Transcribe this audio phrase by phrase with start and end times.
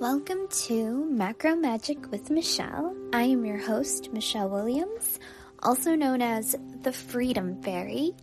[0.00, 2.96] Welcome to Macro Magic with Michelle.
[3.12, 5.18] I am your host, Michelle Williams,
[5.62, 8.16] also known as the Freedom Fairy,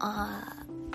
[0.00, 0.40] uh,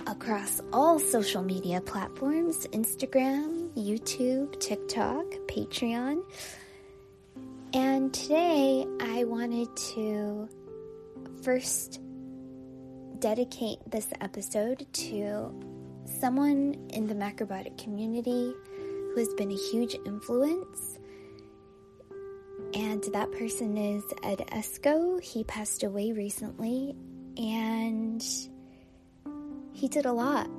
[0.08, 6.24] across all social media platforms Instagram, YouTube, TikTok, Patreon.
[7.74, 10.48] And today I wanted to
[11.44, 12.00] first
[13.20, 15.54] dedicate this episode to
[16.22, 18.54] someone in the macrobiotic community
[19.16, 21.00] who has been a huge influence.
[22.74, 25.22] And that person is Ed Esko.
[25.22, 26.94] He passed away recently
[27.38, 28.22] and
[29.72, 30.50] he did a lot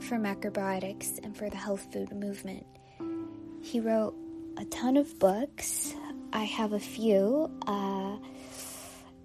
[0.00, 2.66] for macrobiotics and for the health food movement.
[3.62, 4.14] He wrote
[4.58, 5.94] a ton of books.
[6.34, 7.50] I have a few.
[7.66, 8.16] Uh,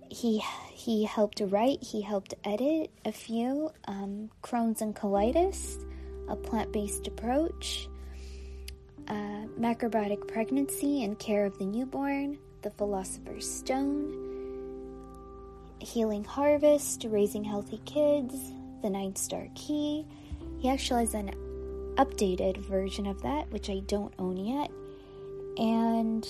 [0.10, 0.42] he
[0.72, 3.70] he helped write, he helped edit a few.
[3.86, 5.84] Um, Crohn's and colitis,
[6.30, 7.90] a plant-based approach,
[9.08, 14.26] uh, macrobiotic pregnancy and care of the newborn, the philosopher's stone,
[15.80, 18.36] healing harvest, raising healthy kids,
[18.82, 20.06] the nine star ki.
[20.60, 21.34] He actually has an
[21.96, 24.72] updated version of that, which I don't own yet,
[25.58, 26.28] and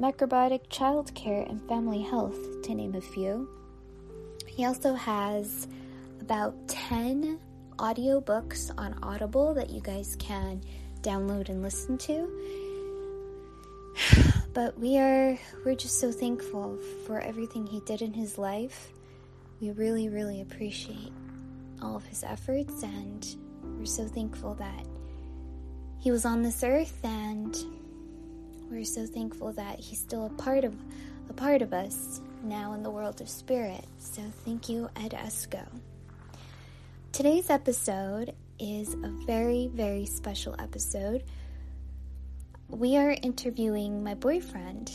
[0.00, 3.48] macrobiotic childcare and family health, to name a few.
[4.46, 5.66] He also has
[6.20, 7.40] about 10
[7.78, 10.62] audiobooks on Audible that you guys can
[11.02, 12.28] download and listen to.
[14.54, 18.90] But we are we're just so thankful for everything he did in his life.
[19.60, 21.12] We really really appreciate
[21.80, 23.26] all of his efforts and
[23.78, 24.86] we're so thankful that
[25.98, 27.56] he was on this earth and
[28.70, 30.74] we're so thankful that he's still a part of
[31.30, 33.84] a part of us now in the world of spirit.
[33.98, 35.66] So thank you Ed Esko.
[37.12, 38.31] Today's episode
[38.62, 41.24] is a very, very special episode.
[42.68, 44.92] We are interviewing my boyfriend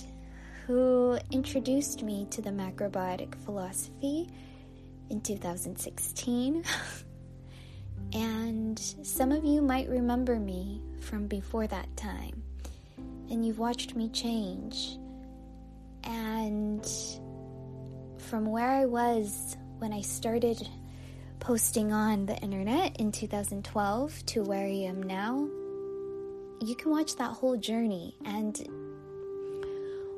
[0.66, 4.30] who introduced me to the macrobiotic philosophy
[5.10, 6.64] in 2016.
[8.14, 12.42] and some of you might remember me from before that time.
[13.30, 14.98] And you've watched me change.
[16.06, 16.90] And
[18.18, 20.66] from where I was when I started
[21.40, 25.48] posting on the internet in 2012 to where I am now,
[26.62, 28.16] you can watch that whole journey.
[28.26, 28.58] And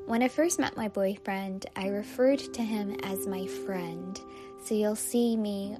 [0.06, 4.20] when I first met my boyfriend, I referred to him as my friend.
[4.64, 5.78] So you'll see me,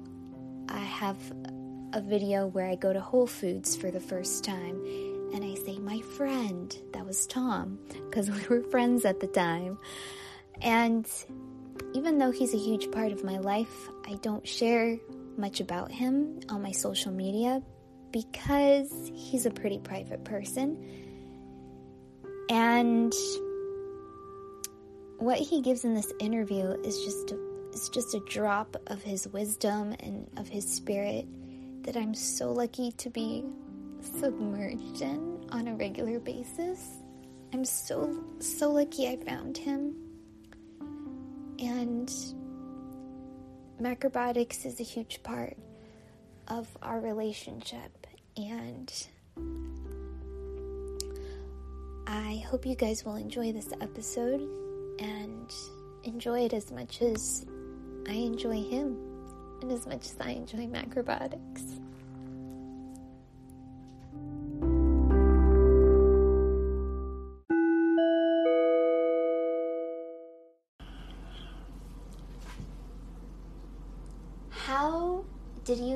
[0.68, 1.16] I have
[1.92, 4.80] a video where I go to Whole Foods for the first time
[5.34, 6.76] and I say, My friend.
[6.92, 7.78] That was Tom,
[8.08, 9.78] because we were friends at the time.
[10.60, 11.06] And
[11.94, 14.98] even though he's a huge part of my life, I don't share
[15.40, 17.62] much about him on my social media
[18.12, 20.76] because he's a pretty private person.
[22.48, 23.12] And
[25.18, 27.34] what he gives in this interview is just
[27.72, 31.26] is just a drop of his wisdom and of his spirit
[31.84, 33.44] that I'm so lucky to be
[34.18, 36.98] submerged in on a regular basis.
[37.52, 39.94] I'm so so lucky I found him.
[41.58, 42.10] And
[43.80, 45.56] macrobiotics is a huge part
[46.48, 49.06] of our relationship and
[52.06, 54.42] I hope you guys will enjoy this episode
[54.98, 55.50] and
[56.04, 57.46] enjoy it as much as
[58.06, 58.98] I enjoy him
[59.62, 61.79] and as much as I enjoy macrobiotics.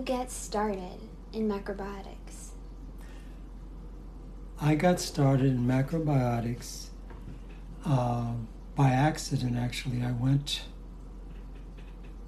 [0.05, 1.01] Get started
[1.33, 2.51] in macrobiotics?
[4.61, 6.89] I got started in macrobiotics
[7.87, 8.33] uh,
[8.75, 10.03] by accident, actually.
[10.03, 10.63] I went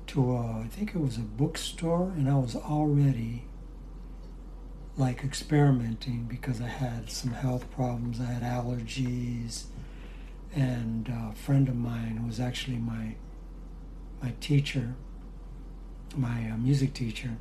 [0.09, 3.45] to, a, I think it was a bookstore, and I was already
[4.97, 8.21] like experimenting because I had some health problems.
[8.21, 9.65] I had allergies,
[10.55, 13.17] and a friend of mine who was actually my
[14.23, 14.95] my teacher,
[16.17, 17.37] my uh, music teacher,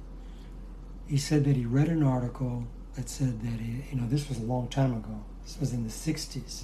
[1.07, 2.66] he said that he read an article
[2.96, 5.24] that said that you know this was a long time ago.
[5.44, 6.63] This was in the '60s,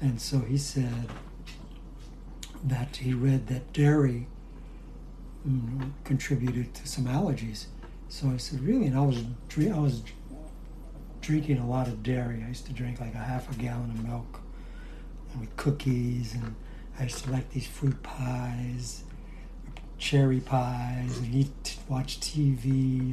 [0.00, 1.08] and so he said
[2.64, 4.26] that he read that dairy
[6.04, 7.66] contributed to some allergies.
[8.08, 8.86] So I said, really?
[8.86, 9.18] And I was
[9.58, 10.02] I was
[11.20, 12.42] drinking a lot of dairy.
[12.44, 14.40] I used to drink like a half a gallon of milk,
[15.32, 16.54] and with cookies, and
[16.98, 19.04] I used to like these fruit pies,
[20.04, 22.66] cherry pies, and eat, watch TV,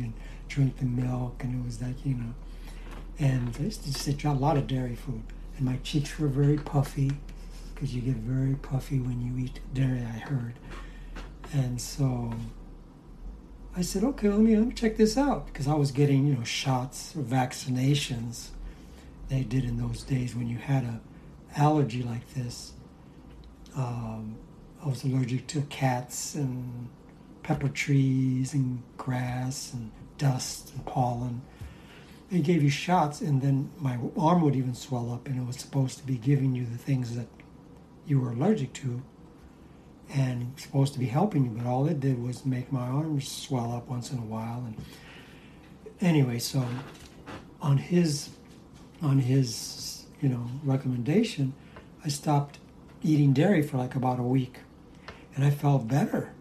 [0.03, 0.13] and
[0.49, 2.33] drink the milk, and it was like you know.
[3.17, 5.23] and I used to just eat a lot of dairy food.
[5.55, 7.13] And my cheeks were very puffy
[7.73, 10.55] because you get very puffy when you eat dairy, I heard.
[11.53, 12.33] And so
[13.75, 16.35] I said, okay, let me, let me check this out because I was getting, you
[16.35, 18.49] know, shots or vaccinations
[19.29, 20.99] they did in those days when you had a
[21.55, 22.73] allergy like this.
[23.77, 24.35] Um,
[24.83, 26.89] I was allergic to cats and
[27.43, 31.41] pepper trees and grass and dust and pollen.
[32.31, 35.57] They gave you shots, and then my arm would even swell up, and it was
[35.57, 37.27] supposed to be giving you the things that
[38.05, 39.01] you were allergic to
[40.13, 43.71] and supposed to be helping you, but all it did was make my arms swell
[43.71, 44.63] up once in a while.
[44.65, 44.75] And
[46.01, 46.65] anyway, so
[47.61, 48.29] on his
[49.01, 51.53] on his you know recommendation,
[52.03, 52.59] I stopped
[53.03, 54.59] eating dairy for like about a week,
[55.35, 56.33] and I felt better.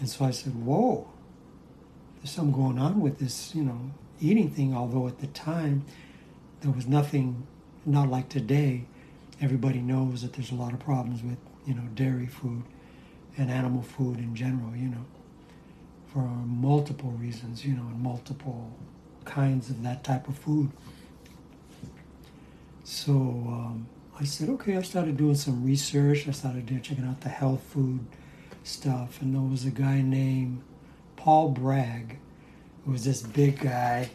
[0.00, 1.08] And so I said, "Whoa,
[2.16, 3.90] there's something going on with this you know
[4.20, 5.84] eating thing." Although at the time
[6.60, 7.46] there was nothing,
[7.84, 8.84] not like today.
[9.40, 12.62] Everybody knows that there's a lot of problems with you know dairy food
[13.36, 14.74] and animal food in general.
[14.76, 15.04] You know,
[16.12, 17.64] for multiple reasons.
[17.64, 18.70] You know, and multiple
[19.24, 20.70] kinds of that type of food.
[22.84, 23.86] So um,
[24.18, 24.76] I said, okay.
[24.76, 26.28] I started doing some research.
[26.28, 28.06] I started checking out the health food
[28.64, 30.62] stuff, and there was a guy named
[31.16, 32.18] Paul Bragg,
[32.84, 34.10] who was this big guy,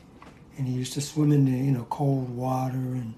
[0.58, 3.14] and he used to swim in the you know cold water and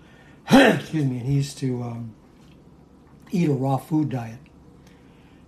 [0.79, 2.13] excuse me, and he used to um,
[3.31, 4.39] eat a raw food diet.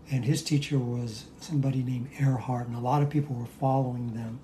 [0.10, 4.40] And his teacher was somebody named Ehret, and a lot of people were following them.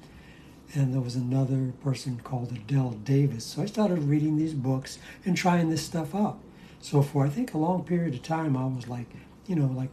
[0.74, 3.46] And there was another person called Adelle Davis.
[3.46, 6.40] So I started reading these books and trying this stuff out.
[6.80, 9.08] So for I think a long period of time, I was like,
[9.46, 9.92] you know, like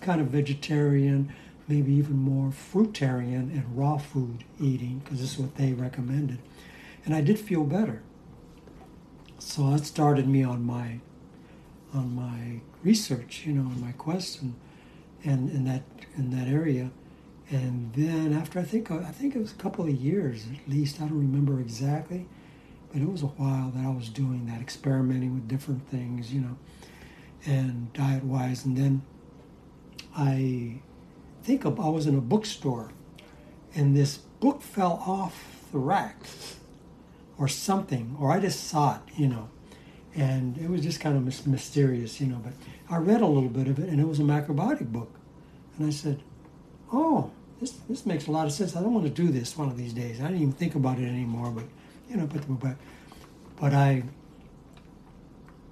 [0.00, 1.32] kind of vegetarian,
[1.66, 6.38] maybe even more fruitarian and raw food eating, because this is what they recommended.
[7.04, 8.02] And I did feel better.
[9.38, 11.00] So that started me on my
[11.94, 14.54] on my research, you know, on my quest and,
[15.24, 15.82] and in that
[16.16, 16.90] in that area.
[17.50, 21.00] And then after I think I think it was a couple of years at least,
[21.00, 22.26] I don't remember exactly,
[22.98, 26.40] but it was a while that I was doing that, experimenting with different things, you
[26.40, 26.56] know,
[27.46, 28.64] and diet wise.
[28.64, 29.02] And then
[30.16, 30.80] I
[31.44, 32.90] think I was in a bookstore,
[33.72, 36.16] and this book fell off the rack
[37.38, 39.48] or something, or I just saw it, you know,
[40.16, 42.40] and it was just kind of mysterious, you know.
[42.42, 42.54] But
[42.90, 45.14] I read a little bit of it, and it was a macrobiotic book,
[45.76, 46.20] and I said,
[46.92, 47.30] "Oh,
[47.60, 48.74] this this makes a lot of sense.
[48.74, 50.20] I don't want to do this one of these days.
[50.20, 51.64] I didn't even think about it anymore, but
[52.08, 52.76] you know, but but
[53.60, 54.04] but I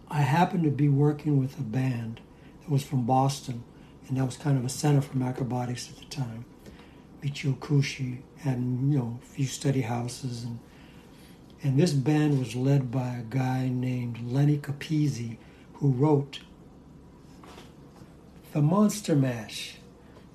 [0.08, 2.20] I happened to be working with a band
[2.62, 3.64] that was from Boston,
[4.08, 6.44] and that was kind of a center for macrobiotics at the time.
[7.22, 10.58] Michio Kushi had you know a few study houses and
[11.62, 15.38] and this band was led by a guy named Lenny Capizzi,
[15.74, 16.40] who wrote
[18.52, 19.76] The Monster Mash.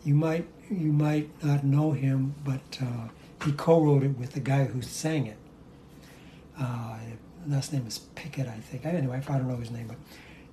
[0.03, 3.09] You might you might not know him, but uh,
[3.45, 5.37] he co-wrote it with the guy who sang it.
[6.61, 6.97] Uh,
[7.47, 8.85] last name is Pickett, I think.
[8.85, 9.97] Anyway, I don't know his name, but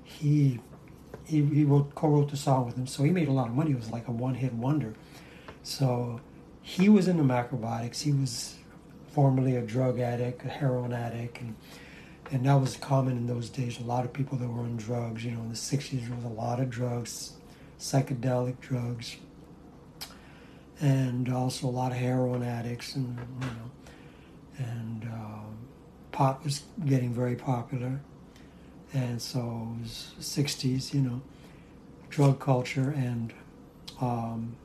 [0.04, 0.58] he
[1.24, 3.72] he, he wrote, co-wrote the song with him, so he made a lot of money.
[3.72, 4.94] It was like a one-hit wonder.
[5.62, 6.20] So
[6.62, 8.00] he was into macrobiotics.
[8.00, 8.56] He was
[9.10, 11.54] formerly a drug addict, a heroin addict, and
[12.30, 13.78] and that was common in those days.
[13.78, 15.24] A lot of people that were on drugs.
[15.24, 17.32] You know, in the '60s, there was a lot of drugs,
[17.78, 19.16] psychedelic drugs,
[20.80, 23.70] and also a lot of heroin addicts, and you know,
[24.58, 25.17] and um,
[26.18, 28.00] pot was getting very popular,
[28.92, 30.92] and so it was '60s.
[30.92, 31.20] You know,
[32.10, 33.32] drug culture and.
[34.00, 34.56] Um,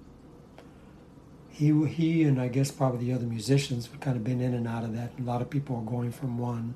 [1.50, 4.68] he he and I guess probably the other musicians have kind of been in and
[4.68, 5.12] out of that.
[5.20, 6.74] A lot of people are going from one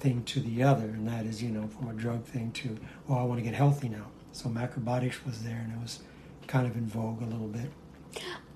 [0.00, 3.20] thing to the other, and that is you know from a drug thing to well
[3.20, 4.06] I want to get healthy now.
[4.32, 6.00] So macrobiotics was there, and it was
[6.48, 7.70] kind of in vogue a little bit.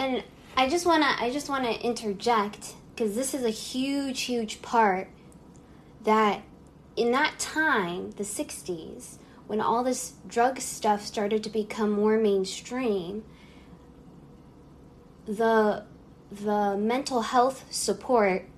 [0.01, 0.25] And
[0.57, 5.09] I just wanna I just wanna interject because this is a huge huge part
[6.07, 6.43] that
[6.97, 13.23] in that time the 60s when all this drug stuff started to become more mainstream
[15.27, 15.85] the
[16.31, 18.49] the mental health support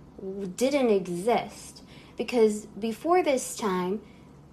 [0.57, 1.83] didn't exist.
[2.17, 4.01] Because before this time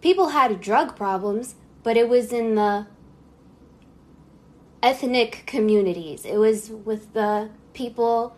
[0.02, 2.88] people had drug problems but it was in the
[4.82, 6.26] ethnic communities.
[6.26, 8.36] It was with the people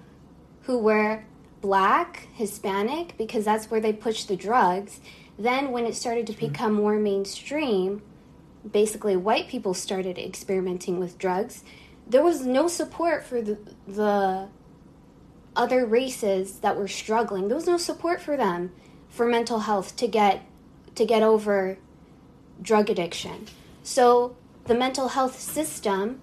[0.63, 1.25] who were
[1.61, 4.99] black hispanic because that's where they pushed the drugs
[5.39, 8.01] then when it started to become more mainstream
[8.71, 11.63] basically white people started experimenting with drugs
[12.09, 14.47] there was no support for the, the
[15.57, 17.47] other races that were struggling.
[17.47, 18.71] There was no support for them.
[19.09, 20.45] for mental health to get
[20.93, 21.77] to get over
[22.61, 23.47] drug addiction.
[23.81, 24.35] So
[24.65, 26.21] the mental health system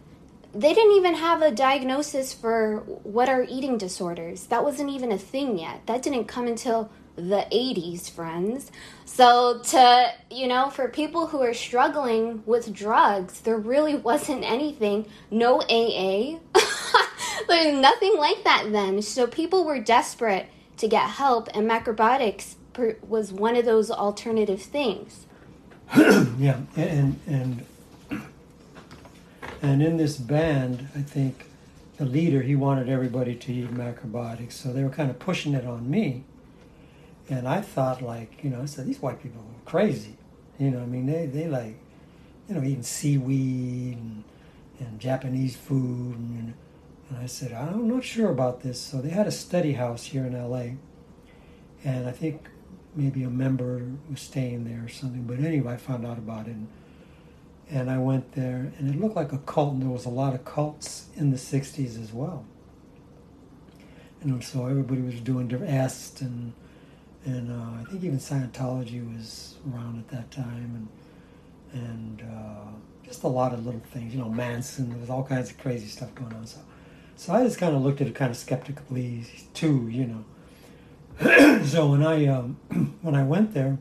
[0.54, 4.46] they didn't even have a diagnosis for what are eating disorders.
[4.46, 5.86] That wasn't even a thing yet.
[5.86, 8.70] That didn't come until the 80s, friends.
[9.04, 15.06] So, to, you know, for people who are struggling with drugs, there really wasn't anything,
[15.30, 16.38] no AA.
[17.48, 19.02] There's nothing like that then.
[19.02, 20.46] So, people were desperate
[20.78, 22.54] to get help, and macrobiotics
[23.06, 25.26] was one of those alternative things.
[25.96, 27.64] yeah, and, and
[29.64, 31.46] and in this band, I think
[31.96, 35.66] the leader he wanted everybody to eat macrobiotics, so they were kind of pushing it
[35.66, 36.24] on me.
[37.30, 40.18] And I thought, like, you know, I said these white people are crazy.
[40.58, 41.78] You know, I mean, they they like,
[42.46, 44.24] you know, eating seaweed and,
[44.80, 46.52] and Japanese food, and,
[47.08, 48.78] and I said I'm not sure about this.
[48.78, 50.76] So they had a study house here in L.A.
[51.84, 52.48] And I think
[52.94, 53.80] maybe a member
[54.10, 55.22] was staying there or something.
[55.22, 56.52] But anyway, I found out about it.
[56.52, 56.68] And,
[57.70, 60.34] and I went there, and it looked like a cult, and there was a lot
[60.34, 62.44] of cults in the 60s as well.
[64.22, 66.52] And so everybody was doing different est, and,
[67.24, 70.88] and uh, I think even Scientology was around at that time,
[71.72, 72.70] and, and uh,
[73.04, 75.86] just a lot of little things, you know, Manson, there was all kinds of crazy
[75.86, 76.46] stuff going on.
[76.46, 76.60] So,
[77.16, 80.24] so I just kind of looked at it kind of skeptically, too, you know.
[81.64, 82.56] so when I, um,
[83.02, 83.78] when I went there,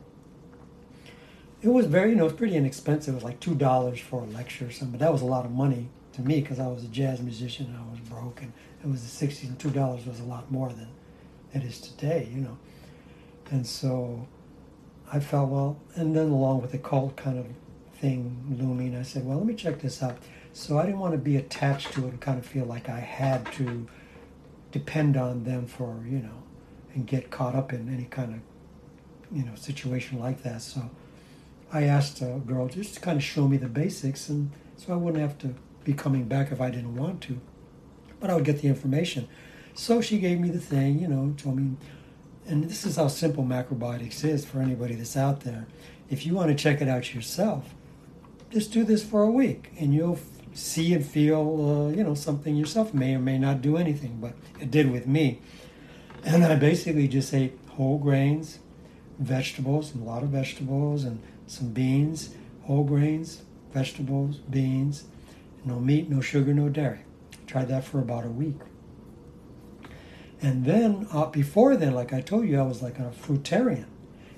[1.64, 3.14] it was very, you know, it was pretty inexpensive.
[3.14, 5.46] It was like two dollars for a lecture or something, but that was a lot
[5.46, 8.52] of money to me because I was a jazz musician and I was broke, and
[8.82, 10.88] it was the '60s, and two dollars was a lot more than
[11.54, 12.58] it is today, you know.
[13.50, 14.28] And so
[15.10, 17.46] I felt well, and then along with the cult kind of
[17.98, 20.18] thing looming, I said, well, let me check this out.
[20.52, 23.00] So I didn't want to be attached to it and kind of feel like I
[23.00, 23.86] had to
[24.70, 26.42] depend on them for, you know,
[26.94, 30.60] and get caught up in any kind of, you know, situation like that.
[30.60, 30.90] So
[31.74, 34.96] I asked a girl just to kind of show me the basics, and so I
[34.96, 37.40] wouldn't have to be coming back if I didn't want to,
[38.20, 39.26] but I would get the information.
[39.74, 41.76] So she gave me the thing, you know, told me,
[42.46, 45.66] and this is how simple macrobiotics is for anybody that's out there.
[46.08, 47.74] If you want to check it out yourself,
[48.52, 50.20] just do this for a week, and you'll
[50.52, 52.94] see and feel, uh, you know, something yourself.
[52.94, 55.40] May or may not do anything, but it did with me.
[56.24, 58.60] And I basically just ate whole grains,
[59.18, 65.04] vegetables, a lot of vegetables, and some beans, whole grains, vegetables, beans,
[65.64, 67.00] no meat, no sugar, no dairy.
[67.46, 68.56] Tried that for about a week.
[70.40, 73.86] And then, uh, before then, like I told you, I was like a fruitarian.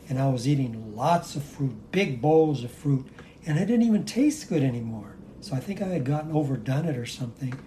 [0.09, 3.09] And I was eating lots of fruit, big bowls of fruit,
[3.45, 5.17] and it didn't even taste good anymore.
[5.41, 7.59] So I think I had gotten overdone it or something.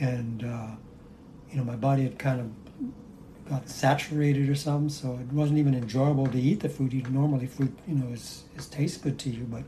[0.00, 0.76] And, uh,
[1.50, 2.50] you know, my body had kind of
[3.48, 6.92] got saturated or something, so it wasn't even enjoyable to eat the food.
[6.92, 9.62] You normally fruit, you know, is, is tastes good to you, but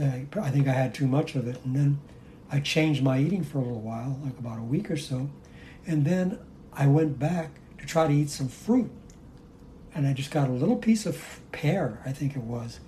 [0.00, 1.64] I, I think I had too much of it.
[1.64, 2.00] And then
[2.50, 5.30] I changed my eating for a little while, like about a week or so,
[5.86, 6.38] and then
[6.72, 8.90] I went back to try to eat some fruit,
[9.94, 12.80] and I just got a little piece of pear, I think it was,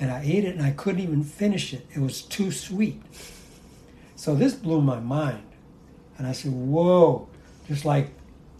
[0.00, 1.86] and I ate it, and I couldn't even finish it.
[1.94, 3.02] It was too sweet.
[4.16, 5.46] So this blew my mind,
[6.18, 7.28] and I said, "Whoa!"
[7.68, 8.10] Just like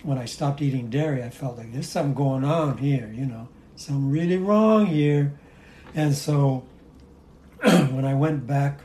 [0.06, 3.48] when I stopped eating dairy, I felt like there's something going on here, you know,
[3.75, 5.36] something really wrong here.
[5.96, 6.64] And so
[7.62, 8.82] when I went back,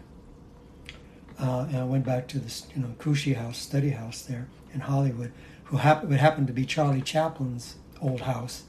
[1.39, 4.79] uh, and I went back to this, you know, Kushi house, study house there in
[4.79, 5.31] Hollywood,
[5.65, 8.63] who happened, it happened to be Charlie Chaplin's old house,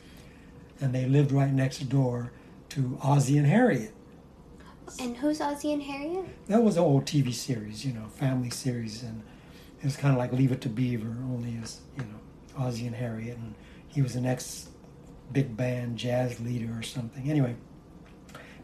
[0.79, 2.33] and they lived right next door
[2.71, 3.95] to Ozzie and Harriet.
[5.01, 6.27] And who's Ozzie and Harriet?
[6.49, 9.23] That was an old TV series, you know, family series, and
[9.81, 12.19] it was kind of like Leave It to Beaver, only as you know,
[12.59, 13.55] Ozzie and Harriet, and
[13.89, 14.69] he was the next
[15.33, 17.31] big band jazz leader or something.
[17.31, 17.57] Anyway,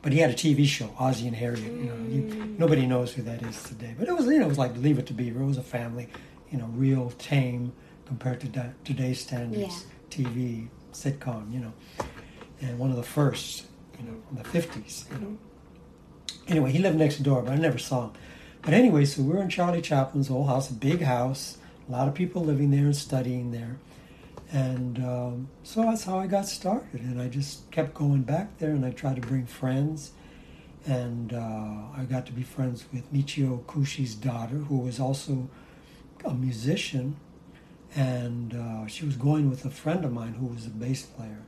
[0.02, 1.72] but he had a TV show, Ozzie and Harriet.
[1.72, 2.58] You know, you, mm.
[2.58, 4.98] nobody knows who that is today, but it was you know it was like Leave
[4.98, 5.42] It to Beaver.
[5.42, 6.08] It was a family,
[6.50, 7.72] you know, real tame
[8.06, 9.84] compared to da- today's standards.
[9.84, 9.92] Yeah.
[10.10, 11.72] TV sitcom, you know,
[12.62, 13.66] and one of the first,
[13.98, 15.04] you know, in the fifties.
[15.12, 15.38] You know.
[16.48, 18.12] Anyway, he lived next door, but I never saw him.
[18.62, 22.08] But anyway, so we are in Charlie Chaplin's old house, a big house a lot
[22.08, 23.78] of people living there and studying there.
[24.50, 27.00] And um, so that's how I got started.
[27.00, 30.12] And I just kept going back there and I tried to bring friends.
[30.86, 35.48] And uh, I got to be friends with Michio Kushi's daughter, who was also
[36.24, 37.16] a musician.
[37.94, 41.42] And uh, she was going with a friend of mine who was a bass player.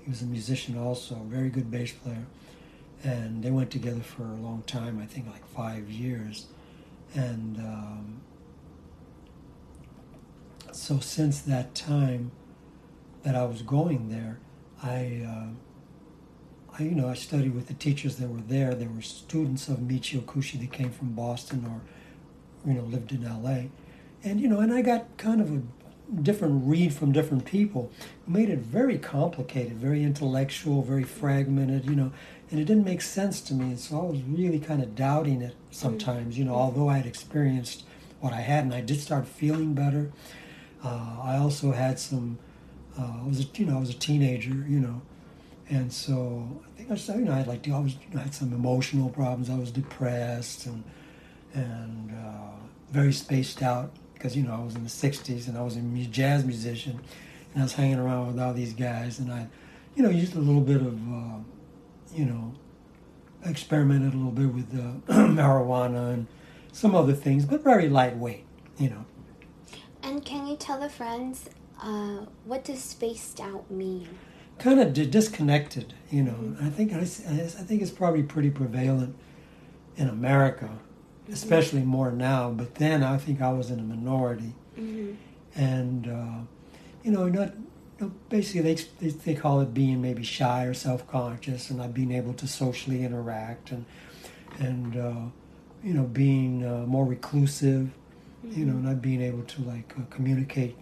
[0.00, 2.26] He was a musician also, a very good bass player.
[3.04, 6.46] And they went together for a long time, I think like five years.
[7.14, 8.20] And um,
[10.78, 12.30] so since that time
[13.24, 14.38] that I was going there,
[14.80, 18.74] I, uh, I, you know, I studied with the teachers that were there.
[18.74, 23.24] There were students of Michio Kushi that came from Boston or, you know, lived in
[23.24, 23.70] L.A.
[24.22, 25.62] And you know, and I got kind of a
[26.22, 27.90] different read from different people.
[28.00, 31.86] It made it very complicated, very intellectual, very fragmented.
[31.86, 32.12] You know,
[32.50, 33.66] and it didn't make sense to me.
[33.66, 36.38] And So I was really kind of doubting it sometimes.
[36.38, 37.84] You know, although I had experienced
[38.20, 40.12] what I had, and I did start feeling better.
[40.82, 42.38] Uh, I also had some.
[42.98, 45.00] Uh, I was, a, you know, I was a teenager, you know,
[45.68, 48.24] and so I think I, you know, I had like I was, you know, I
[48.24, 49.50] had some emotional problems.
[49.50, 50.82] I was depressed and
[51.54, 52.56] and uh,
[52.90, 55.80] very spaced out because you know I was in the '60s and I was a
[56.10, 57.00] jazz musician,
[57.52, 59.46] and I was hanging around with all these guys, and I,
[59.94, 61.38] you know, used a little bit of, uh,
[62.14, 62.54] you know,
[63.44, 66.26] experimented a little bit with uh, marijuana and
[66.72, 68.44] some other things, but very lightweight,
[68.78, 69.04] you know.
[70.08, 71.50] And can you tell the friends
[71.82, 74.08] uh, what does spaced out mean?
[74.58, 76.32] Kind of disconnected, you know.
[76.32, 76.66] Mm-hmm.
[76.66, 79.14] I think I, I think it's probably pretty prevalent
[79.96, 81.34] in America, mm-hmm.
[81.34, 82.50] especially more now.
[82.50, 85.12] But then I think I was in a minority, mm-hmm.
[85.54, 87.52] and uh, you know, not
[88.30, 92.12] basically they, they, they call it being maybe shy or self conscious, and not being
[92.12, 93.84] able to socially interact, and
[94.58, 95.20] and uh,
[95.84, 97.90] you know being uh, more reclusive
[98.44, 100.76] you know, not being able to like uh, communicate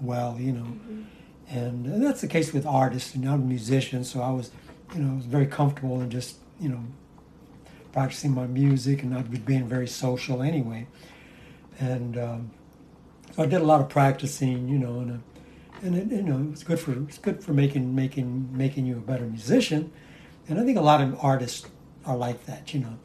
[0.00, 0.64] well, you know.
[0.64, 1.02] Mm-hmm.
[1.48, 3.14] And, and that's the case with artists.
[3.14, 4.50] And I'm a musician, so I was,
[4.94, 6.84] you know, I was very comfortable in just, you know,
[7.92, 10.86] practicing my music and not being very social anyway.
[11.78, 12.50] And um,
[13.34, 15.18] so I did a lot of practicing, you know, and uh,
[15.82, 19.00] and it, you know, it's good for it's good for making making making you a
[19.00, 19.92] better musician.
[20.48, 21.66] And I think a lot of artists
[22.04, 22.98] are like that, you know.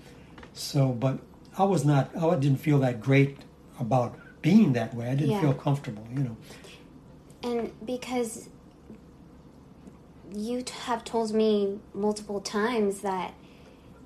[0.53, 1.19] So, but
[1.57, 2.15] I was not.
[2.15, 3.37] I didn't feel that great
[3.81, 5.07] about being that way.
[5.07, 5.41] I didn't yeah.
[5.41, 6.37] feel comfortable, you know.
[7.43, 8.49] And because
[10.33, 13.33] you have told me multiple times that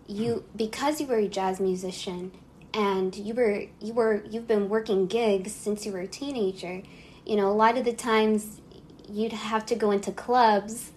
[0.07, 2.31] you because you were a jazz musician
[2.73, 6.81] and you were you were you've been working gigs since you were a teenager
[7.25, 8.61] you know a lot of the times
[9.07, 10.91] you'd have to go into clubs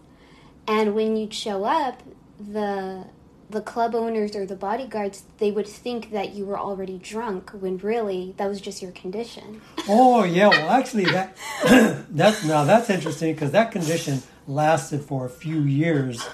[0.67, 2.03] and when you'd show up
[2.39, 3.05] the
[3.51, 7.79] the club owners or the bodyguards they would think that you were already drunk when
[7.79, 9.61] really that was just your condition.
[9.89, 11.37] Oh yeah well actually that
[12.11, 16.27] that's now that's interesting because that condition lasted for a few years.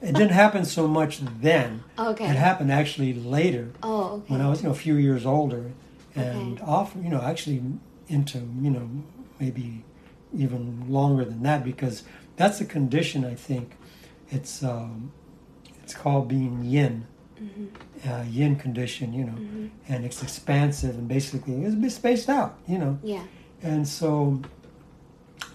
[0.00, 1.82] It didn't happen so much then.
[1.98, 2.24] Okay.
[2.24, 3.72] It happened actually later.
[3.82, 4.32] Oh okay.
[4.32, 5.72] when i was you know a few years older
[6.14, 6.64] and okay.
[6.66, 7.62] often you know actually
[8.08, 8.88] into you know
[9.38, 9.84] maybe
[10.36, 12.04] even longer than that because
[12.36, 13.72] that's a condition i think.
[14.30, 15.12] It's um,
[15.88, 17.06] it's called being yin,
[17.42, 18.10] mm-hmm.
[18.10, 19.68] uh, yin condition, you know, mm-hmm.
[19.88, 22.98] and it's expansive and basically it's a bit spaced out, you know.
[23.02, 23.22] Yeah.
[23.62, 24.42] And so,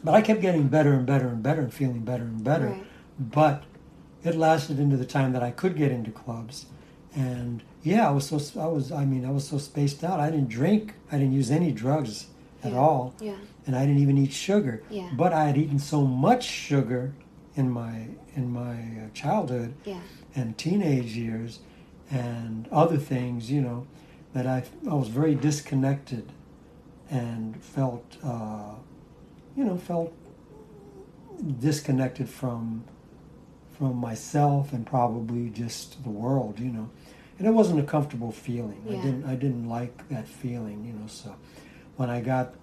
[0.04, 2.70] but I kept getting better and better and better and feeling better and better.
[2.70, 2.84] Right.
[3.20, 3.64] But
[4.24, 6.66] it lasted into the time that I could get into clubs,
[7.14, 10.20] and yeah, I was so I was I mean I was so spaced out.
[10.20, 10.96] I didn't drink.
[11.12, 12.26] I didn't use any drugs
[12.64, 12.80] at yeah.
[12.80, 13.14] all.
[13.20, 13.36] Yeah.
[13.68, 14.82] And I didn't even eat sugar.
[14.90, 15.12] Yeah.
[15.16, 17.14] But I had eaten so much sugar
[17.56, 20.00] in my in my uh, childhood yeah
[20.36, 21.60] and teenage years
[22.10, 23.88] and other things, you know,
[24.34, 26.32] that I, I was very disconnected
[27.10, 28.76] and felt, uh,
[29.56, 30.14] you know, felt
[31.60, 32.84] disconnected from
[33.78, 36.90] from myself and probably just the world, you know.
[37.40, 38.84] And it wasn't a comfortable feeling.
[38.88, 38.98] Yeah.
[38.98, 41.08] I didn't I didn't like that feeling, you know.
[41.08, 41.36] So
[41.98, 42.54] when I got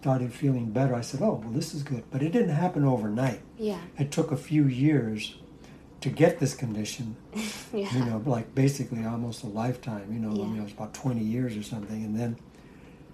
[0.00, 3.40] started feeling better, I said, "Oh, well, this is good." But it didn't happen overnight.
[3.58, 3.80] Yeah.
[3.98, 5.36] It took a few years
[6.00, 7.16] to get this condition,
[7.72, 7.92] yeah.
[7.92, 10.42] you know, like basically almost a lifetime, you know, yeah.
[10.42, 12.04] I mean, it was about 20 years or something.
[12.04, 12.36] And then,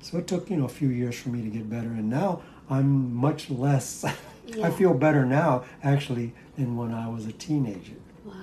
[0.00, 1.88] so it took, you know, a few years for me to get better.
[1.88, 4.04] And now I'm much less,
[4.46, 4.66] yeah.
[4.66, 7.96] I feel better now actually than when I was a teenager.
[8.24, 8.34] Wow.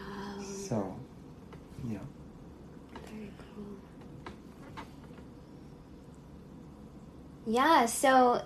[0.41, 0.95] So,
[1.87, 1.97] yeah.
[3.05, 3.65] Very cool.
[7.45, 8.43] Yeah, so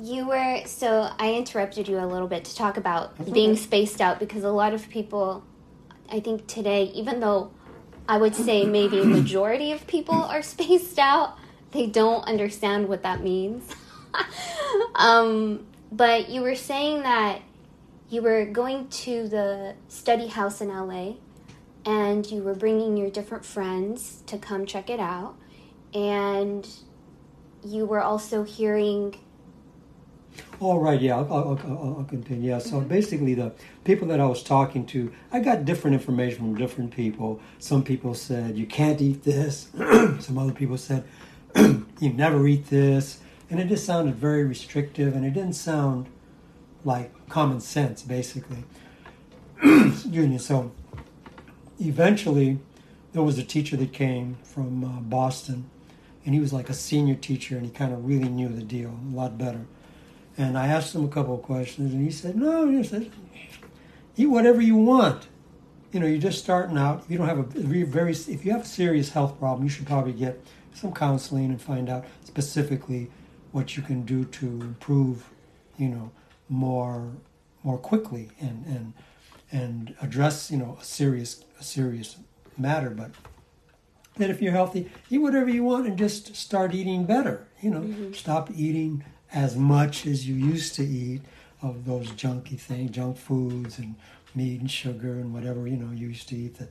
[0.00, 3.60] you were so I interrupted you a little bit to talk about That's being okay.
[3.60, 5.44] spaced out because a lot of people
[6.10, 7.52] I think today even though
[8.08, 11.38] I would say maybe a majority of people are spaced out,
[11.70, 13.64] they don't understand what that means.
[14.94, 17.40] um, but you were saying that
[18.10, 21.14] you were going to the study house in LA
[21.86, 25.34] and you were bringing your different friends to come check it out
[25.94, 26.68] and
[27.64, 29.16] you were also hearing
[30.64, 32.50] all right, yeah, I'll, I'll, I'll continue.
[32.50, 32.88] Yeah, so mm-hmm.
[32.88, 33.52] basically, the
[33.84, 37.40] people that I was talking to, I got different information from different people.
[37.58, 39.68] Some people said, you can't eat this.
[40.20, 41.04] Some other people said,
[41.56, 43.20] you never eat this.
[43.50, 46.06] And it just sounded very restrictive, and it didn't sound
[46.84, 48.64] like common sense, basically.
[49.62, 50.38] Excuse me.
[50.38, 50.72] So
[51.78, 52.58] eventually,
[53.12, 55.70] there was a teacher that came from uh, Boston,
[56.24, 58.98] and he was like a senior teacher, and he kind of really knew the deal
[59.12, 59.66] a lot better.
[60.36, 63.10] And I asked him a couple of questions, and he said, "No, he said,
[64.16, 65.28] eat whatever you want.
[65.92, 67.04] You know, you're just starting out.
[67.04, 69.86] If you don't have a very, if you have a serious health problem, you should
[69.86, 70.40] probably get
[70.72, 73.10] some counseling and find out specifically
[73.52, 75.30] what you can do to improve,
[75.78, 76.10] you know,
[76.48, 77.12] more
[77.62, 78.92] more quickly and and
[79.50, 82.16] and address you know a serious a serious
[82.58, 82.90] matter.
[82.90, 83.12] But
[84.16, 87.46] that if you're healthy, eat whatever you want and just start eating better.
[87.60, 88.12] You know, mm-hmm.
[88.12, 91.22] stop eating as much as you used to eat
[91.60, 93.94] of those junky things, junk foods and
[94.34, 96.68] meat and sugar and whatever you know you used to eat that,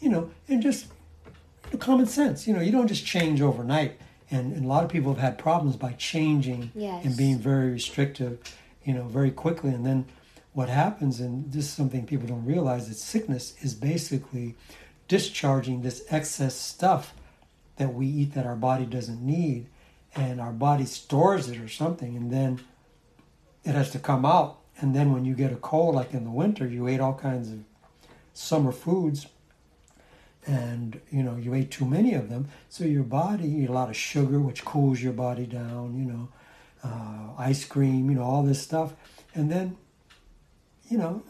[0.00, 0.86] you know, and just
[1.78, 2.46] common sense.
[2.46, 3.98] You know, you don't just change overnight.
[4.30, 7.04] And, and a lot of people have had problems by changing yes.
[7.04, 8.38] and being very restrictive,
[8.84, 9.70] you know, very quickly.
[9.70, 10.06] And then
[10.52, 14.54] what happens, and this is something people don't realize, that sickness is basically
[15.08, 17.14] discharging this excess stuff
[17.76, 19.66] that we eat that our body doesn't need,
[20.16, 22.60] and our body stores it or something, and then
[23.64, 24.58] it has to come out.
[24.78, 27.50] And then when you get a cold, like in the winter, you ate all kinds
[27.50, 27.60] of
[28.32, 29.26] summer foods
[30.46, 32.48] and you know you ate too many of them.
[32.68, 36.28] So your body eat a lot of sugar which cools your body down you know
[36.82, 38.92] uh, ice cream you know all this stuff.
[39.34, 39.76] And then
[40.88, 41.22] you know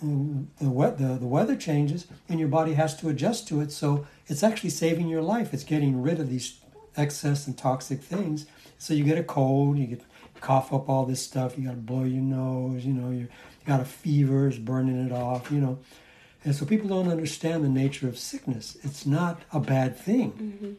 [0.60, 3.70] the, the, the weather changes and your body has to adjust to it.
[3.70, 5.54] So it's actually saving your life.
[5.54, 6.58] It's getting rid of these
[6.96, 8.46] excess and toxic things
[8.84, 10.02] so you get a cold you get
[10.40, 13.26] cough up all this stuff you got to blow your nose you know you
[13.66, 15.78] got a fever it's burning it off you know
[16.44, 18.76] and so people don't understand the nature of sickness.
[18.82, 20.32] It's not a bad thing.
[20.32, 20.72] Mm-hmm.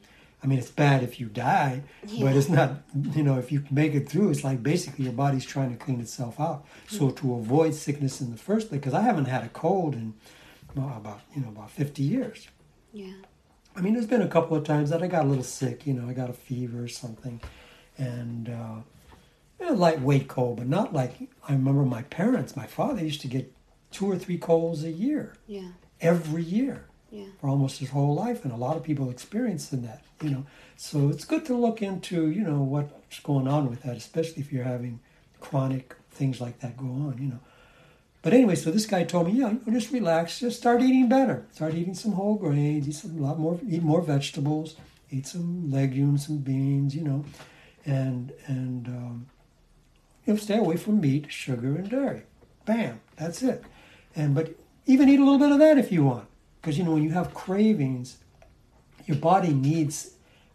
[0.43, 2.25] I mean, it's bad if you die, yeah.
[2.25, 2.83] but it's not,
[3.15, 5.99] you know, if you make it through, it's like basically your body's trying to clean
[5.99, 6.65] itself out.
[6.65, 6.97] Mm-hmm.
[6.97, 10.13] So to avoid sickness in the first place, because I haven't had a cold in
[10.75, 12.47] well, about, you know, about 50 years.
[12.93, 13.13] Yeah.
[13.75, 15.93] I mean, there's been a couple of times that I got a little sick, you
[15.93, 17.41] know, I got a fever or something.
[17.97, 18.81] And, uh,
[19.67, 21.13] a lightweight cold, but not like
[21.47, 23.51] I remember my parents, my father used to get
[23.91, 25.33] two or three colds a year.
[25.47, 25.69] Yeah.
[26.01, 26.85] Every year.
[27.11, 27.27] Yeah.
[27.39, 30.03] For almost his whole life, and a lot of people experiencing that.
[30.21, 33.95] You know, so it's good to look into you know what's going on with that,
[33.95, 34.99] especially if you're having
[35.39, 37.17] chronic things like that go on.
[37.19, 37.39] You know.
[38.21, 41.45] But anyway, so this guy told me, yeah, just relax, just start eating better.
[41.53, 44.75] Start eating some whole grains, eat some, a lot more, eat more vegetables,
[45.11, 47.23] eat some legumes, some beans, you know,
[47.85, 49.27] and and um,
[50.25, 52.23] you know, stay away from meat, sugar, and dairy.
[52.65, 53.63] Bam, that's it.
[54.15, 56.27] And but even eat a little bit of that if you want,
[56.61, 58.17] because you know when you have cravings,
[59.05, 60.11] your body needs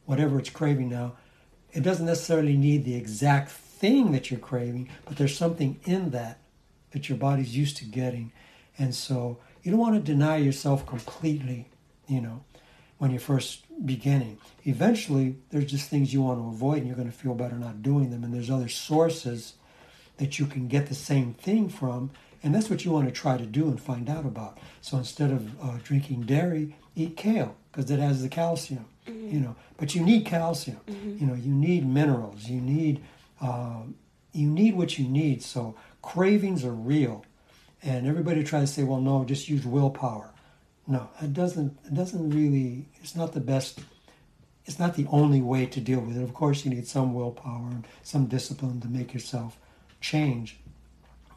[0.07, 1.15] whatever it's craving now.
[1.73, 6.39] It doesn't necessarily need the exact thing that you're craving, but there's something in that
[6.91, 8.33] that your body's used to getting,
[8.77, 11.69] and so you don't want to deny yourself completely.
[12.09, 12.45] You know,
[13.01, 14.39] when you're first beginning.
[14.65, 17.83] Eventually, there's just things you want to avoid, and you're going to feel better not
[17.83, 18.23] doing them.
[18.23, 19.55] And there's other sources
[20.19, 22.11] that you can get the same thing from
[22.43, 24.59] and that's what you want to try to do and find out about.
[24.81, 28.87] So instead of uh, drinking dairy, eat kale because it has the calcium.
[29.07, 29.35] Mm-hmm.
[29.35, 30.81] You know, but you need calcium.
[30.87, 31.19] Mm-hmm.
[31.19, 32.49] You know, you need minerals.
[32.49, 33.03] You need
[33.41, 33.83] uh,
[34.33, 35.43] you need what you need.
[35.43, 37.25] So cravings are real,
[37.83, 40.30] and everybody tries to say, "Well, no, just use willpower."
[40.91, 41.79] No, it doesn't.
[41.87, 42.89] It doesn't really.
[43.01, 43.79] It's not the best.
[44.67, 46.23] It's not the only way to deal with it.
[46.23, 49.57] Of course, you need some willpower and some discipline to make yourself
[50.01, 50.59] change.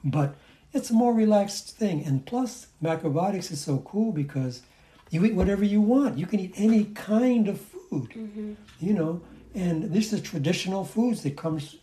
[0.03, 0.33] But
[0.73, 2.03] it's a more relaxed thing.
[2.03, 4.63] And plus, macrobiotics is so cool because
[5.11, 6.17] you eat whatever you want.
[6.17, 8.53] You can eat any kind of food, mm-hmm.
[8.79, 9.21] you know.
[9.53, 11.75] And this is traditional foods that comes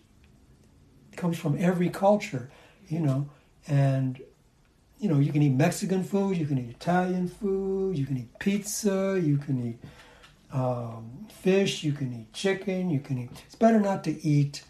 [1.16, 2.50] comes from every culture,
[2.88, 3.30] you know.
[3.68, 4.20] And
[5.00, 8.38] you know, you can eat Mexican food, you can eat Italian food, you can eat
[8.38, 9.78] pizza, you can eat
[10.52, 13.30] um, fish, you can eat chicken, you can eat.
[13.46, 14.62] It's better not to eat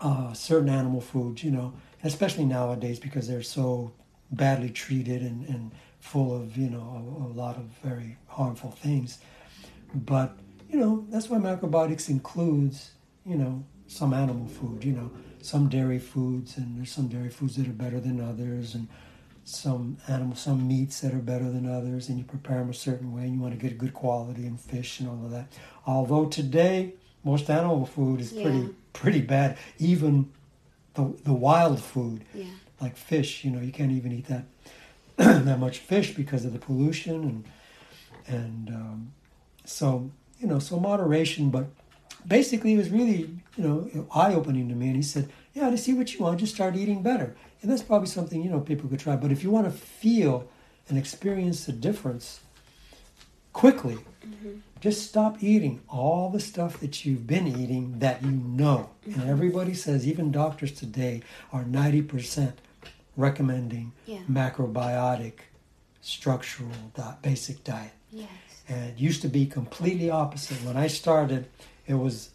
[0.00, 1.72] uh, certain animal foods, you know
[2.04, 3.90] especially nowadays because they're so
[4.30, 9.18] badly treated and, and full of you know a, a, lot of very harmful things
[9.94, 10.36] but
[10.68, 12.90] you know that's why macrobiotics includes
[13.24, 15.10] you know some animal food you know
[15.44, 18.88] some dairy foods and there's some dairy foods that are better than others and
[19.44, 23.14] some animal some meats that are better than others and you prepare them a certain
[23.14, 25.52] way and you want to get a good quality in fish and all of that
[25.86, 28.42] although today most animal food is yeah.
[28.42, 30.30] pretty pretty bad even
[30.94, 32.44] the the wild food, yeah.
[32.80, 33.44] like fish.
[33.44, 34.44] You know, you can't even eat that
[35.16, 37.44] that much fish because of the pollution and
[38.26, 39.12] and um,
[39.64, 41.50] so you know so moderation.
[41.50, 41.66] But
[42.26, 44.86] basically, it was really you know eye opening to me.
[44.86, 47.36] And he said, yeah, to see what you want, just start eating better.
[47.62, 49.16] And that's probably something, you know, people could try.
[49.16, 50.48] But if you want to feel
[50.88, 52.40] and experience the difference
[53.52, 54.58] quickly, mm-hmm.
[54.80, 58.90] just stop eating all the stuff that you've been eating that you know.
[59.08, 59.20] Mm-hmm.
[59.20, 62.52] And everybody says, even doctors today are 90%
[63.16, 64.18] recommending yeah.
[64.30, 65.34] macrobiotic,
[66.00, 66.70] structural,
[67.22, 67.92] basic diet.
[68.10, 68.28] Yes.
[68.68, 70.56] And it used to be completely opposite.
[70.64, 71.46] When I started,
[71.86, 72.30] it was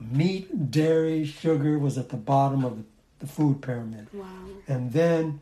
[0.00, 2.84] meat, dairy, sugar was at the bottom of the,
[3.20, 4.06] the food pyramid.
[4.12, 4.26] Wow.
[4.66, 5.40] And then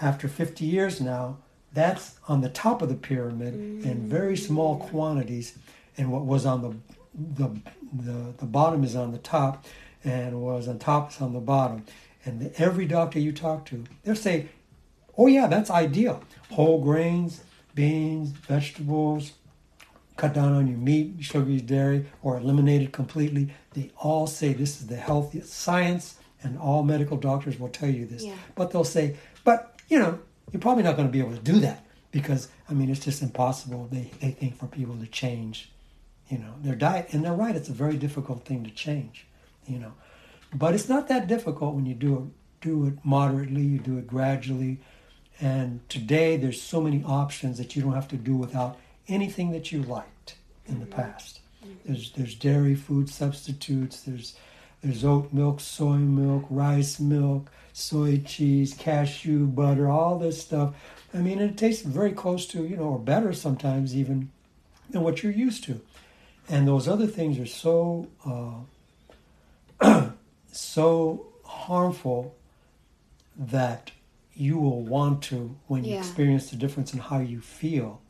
[0.00, 1.38] after 50 years now,
[1.72, 3.84] that's on the top of the pyramid mm.
[3.84, 5.58] in very small quantities.
[5.96, 6.76] And what was on the,
[7.14, 7.60] the,
[7.92, 9.64] the, the bottom is on the top,
[10.04, 11.84] and what was on top is on the bottom.
[12.24, 14.48] And the, every doctor you talk to, they'll say,
[15.16, 16.22] oh, yeah, that's ideal.
[16.50, 17.42] Whole grains,
[17.74, 19.32] beans, vegetables,
[20.16, 23.50] cut down on your meat, sugary dairy, or eliminate it completely.
[23.72, 25.52] They all say this is the healthiest.
[25.52, 28.24] Science and all medical doctors will tell you this.
[28.24, 28.34] Yeah.
[28.54, 30.18] But they'll say, but you know,
[30.52, 33.22] you're probably not going to be able to do that because I mean, it's just
[33.22, 33.88] impossible.
[33.90, 35.70] They they think for people to change,
[36.28, 37.56] you know, their diet, and they're right.
[37.56, 39.26] It's a very difficult thing to change,
[39.66, 39.92] you know,
[40.54, 42.22] but it's not that difficult when you do it
[42.64, 43.62] do it moderately.
[43.62, 44.78] You do it gradually.
[45.40, 49.72] And today, there's so many options that you don't have to do without anything that
[49.72, 50.36] you liked
[50.66, 51.40] in the past.
[51.84, 54.02] There's there's dairy food substitutes.
[54.02, 54.34] There's
[54.82, 60.74] there's oat milk, soy milk, rice milk, soy cheese, cashew butter, all this stuff.
[61.14, 64.30] I mean, it tastes very close to you know, or better sometimes even
[64.90, 65.80] than what you're used to.
[66.48, 68.08] And those other things are so
[69.80, 70.10] uh,
[70.52, 72.34] so harmful
[73.36, 73.90] that
[74.34, 75.98] you will want to when you yeah.
[75.98, 78.00] experience the difference in how you feel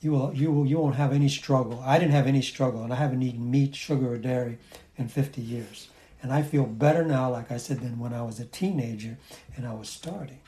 [0.00, 1.82] you will you will you won't have any struggle.
[1.84, 4.58] I didn't have any struggle, and I haven't eaten meat, sugar, or dairy
[4.96, 5.88] in 50 years,
[6.22, 9.18] and I feel better now, like I said, than when I was a teenager
[9.56, 10.40] and I was starting.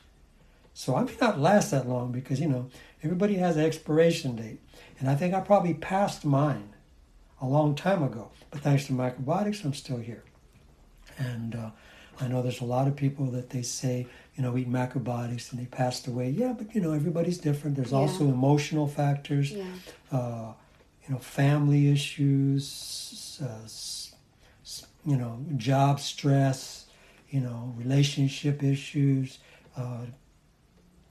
[0.74, 2.70] So I may not last that long because you know
[3.02, 4.60] everybody has an expiration date,
[4.98, 6.70] and I think I probably passed mine
[7.40, 8.30] a long time ago.
[8.50, 10.24] But thanks to microbiotics, I'm still here,
[11.18, 11.70] and uh,
[12.20, 15.60] I know there's a lot of people that they say you know, eat macrobiotics and
[15.60, 16.30] they passed away.
[16.30, 17.76] Yeah, but you know, everybody's different.
[17.76, 17.98] There's yeah.
[17.98, 19.64] also emotional factors, yeah.
[20.10, 20.52] uh,
[21.06, 23.68] you know, family issues, uh,
[25.04, 26.86] you know, job stress,
[27.28, 29.38] you know, relationship issues,
[29.76, 30.06] uh,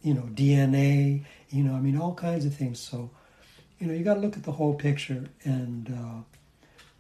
[0.02, 2.80] you know, DNA, you know, I mean, all kinds of things.
[2.80, 3.12] So,
[3.80, 6.40] you know, you got to look at the whole picture, and uh,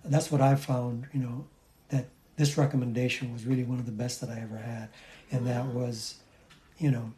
[0.05, 1.07] that's what I found.
[1.13, 1.47] You know,
[2.41, 4.89] this recommendation was really one of the best that I ever had.
[5.31, 6.15] And that was,
[6.79, 7.13] you know,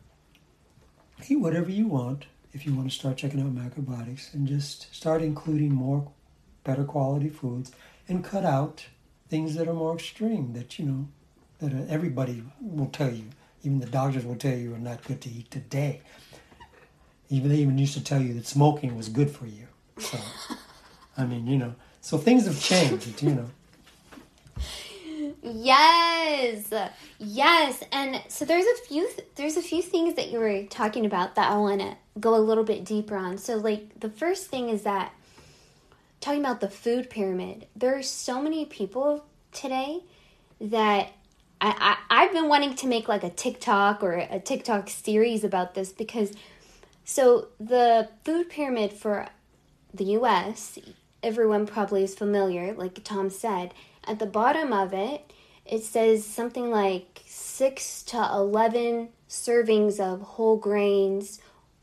[1.29, 5.21] eat whatever you want if you want to start checking out macrobiotics and just start
[5.21, 6.11] including more
[6.65, 7.71] better quality foods
[8.09, 8.85] and cut out
[9.29, 11.07] things that are more extreme that you know
[11.59, 13.29] that everybody will tell you.
[13.63, 16.01] Even the doctors will tell you are not good to eat today.
[17.29, 19.67] Even they even used to tell you that smoking was good for you.
[19.99, 20.17] So
[21.15, 23.47] i mean you know so things have changed you know
[25.43, 26.71] Yes.
[27.19, 27.83] Yes.
[27.91, 31.35] And so there's a few th- there's a few things that you were talking about
[31.35, 33.37] that I want to go a little bit deeper on.
[33.37, 35.13] So like the first thing is that
[36.21, 37.67] talking about the food pyramid.
[37.75, 40.03] There are so many people today
[40.61, 41.11] that
[41.59, 45.73] I, I I've been wanting to make like a TikTok or a TikTok series about
[45.73, 46.31] this because
[47.03, 49.27] so the food pyramid for
[49.93, 50.79] the US,
[51.21, 53.73] everyone probably is familiar, like Tom said
[54.05, 55.31] at the bottom of it,
[55.65, 61.39] it says something like 6 to 11 servings of whole grains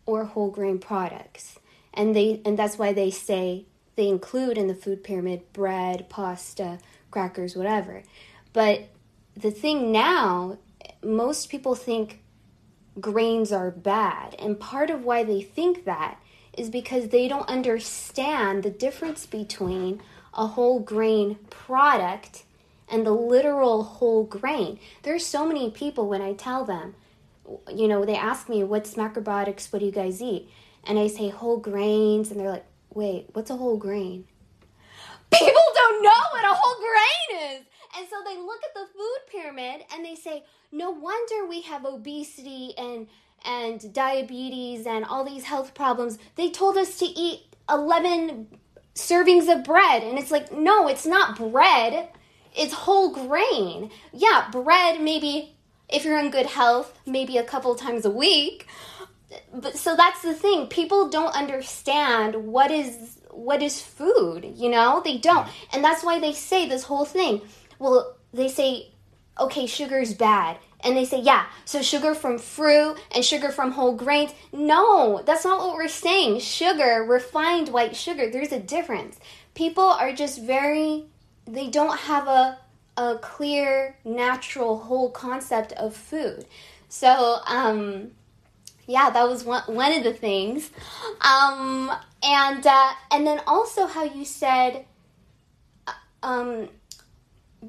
[0.06, 1.58] or whole grain products.
[1.92, 3.64] And they and that's why they say
[3.96, 6.78] they include in the food pyramid bread, pasta,
[7.10, 8.02] crackers, whatever.
[8.52, 8.88] But
[9.36, 10.58] the thing now,
[11.02, 12.20] most people think
[13.00, 14.34] grains are bad.
[14.38, 16.20] And part of why they think that
[16.56, 20.02] is because they don't understand the difference between
[20.34, 22.44] a whole grain product
[22.88, 24.78] and the literal whole grain.
[25.02, 26.94] There's so many people when I tell them,
[27.72, 29.72] you know, they ask me, what's macrobiotics?
[29.72, 30.48] What do you guys eat?
[30.84, 34.24] And I say whole grains, and they're like, wait, what's a whole grain?
[35.32, 37.62] People don't know what a whole grain is.
[37.96, 41.84] And so they look at the food pyramid and they say, no wonder we have
[41.84, 43.08] obesity and
[43.44, 46.18] and diabetes and all these health problems.
[46.36, 48.48] They told us to eat 11
[48.94, 50.02] servings of bread.
[50.02, 52.08] And it's like, no, it's not bread.
[52.56, 53.90] It's whole grain.
[54.12, 55.56] Yeah, bread maybe
[55.88, 58.66] if you're in good health, maybe a couple times a week.
[59.52, 60.66] But so that's the thing.
[60.66, 65.00] People don't understand what is what is food, you know?
[65.04, 65.48] They don't.
[65.72, 67.42] And that's why they say this whole thing.
[67.78, 68.92] Well, they say
[69.38, 70.58] okay, sugar's bad.
[70.82, 74.32] And they say, yeah, so sugar from fruit and sugar from whole grains.
[74.52, 76.40] No, that's not what we're saying.
[76.40, 79.18] Sugar, refined white sugar, there's a difference.
[79.54, 81.06] People are just very,
[81.46, 82.58] they don't have a,
[82.96, 86.46] a clear, natural, whole concept of food.
[86.88, 88.12] So, um,
[88.86, 90.70] yeah, that was one, one of the things.
[91.20, 94.84] Um, and, uh, and then also how you said,
[95.86, 96.68] uh, um,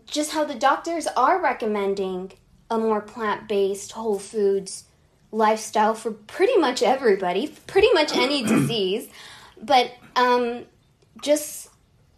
[0.06, 2.32] just how the doctors are recommending
[2.72, 4.86] a more plant based, whole foods
[5.32, 9.10] lifestyle for pretty much everybody, pretty much any disease.
[9.62, 10.64] But um,
[11.22, 11.70] just,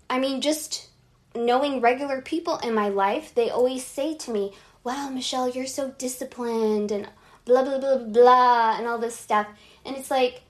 [0.09, 0.89] I mean, just
[1.35, 5.91] knowing regular people in my life, they always say to me, Wow, Michelle, you're so
[5.97, 7.09] disciplined and
[7.45, 9.47] blah, blah, blah, blah, and all this stuff.
[9.85, 10.41] And it's like,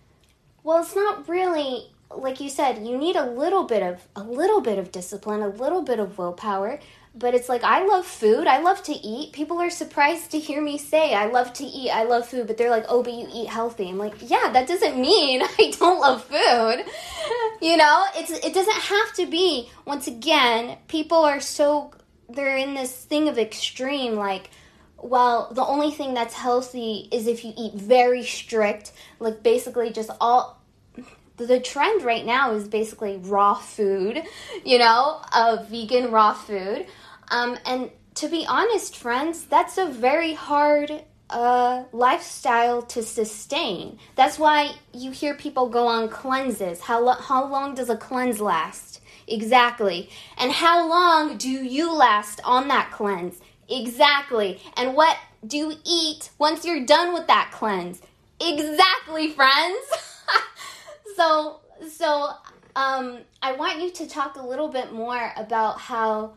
[0.63, 4.62] well, it's not really like you said you need a little bit of a little
[4.62, 6.80] bit of discipline a little bit of willpower
[7.15, 8.47] but it's like I love food.
[8.47, 9.34] I love to eat.
[9.34, 11.91] People are surprised to hear me say I love to eat.
[11.91, 14.67] I love food, but they're like, "Oh, but you eat healthy." I'm like, "Yeah, that
[14.67, 16.86] doesn't mean I don't love food."
[17.62, 19.69] you know, it's it doesn't have to be.
[19.86, 21.91] Once again, people are so
[22.30, 24.49] they're in this thing of extreme like
[25.04, 30.10] well, the only thing that's healthy is if you eat very strict, like basically just
[30.21, 30.62] all
[31.36, 34.23] the trend right now is basically raw food,
[34.63, 36.86] you know, uh, vegan raw food.
[37.30, 43.98] Um, and to be honest, friends, that's a very hard uh, lifestyle to sustain.
[44.16, 46.82] That's why you hear people go on cleanses.
[46.82, 49.02] How, lo- how long does a cleanse last?
[49.28, 50.10] Exactly.
[50.38, 53.40] And how long do you last on that cleanse?
[53.70, 54.62] Exactly.
[54.78, 58.02] And what do you eat once you're done with that cleanse?
[58.40, 59.80] Exactly, friends.
[61.16, 62.30] so, so
[62.76, 66.34] um, I want you to talk a little bit more about how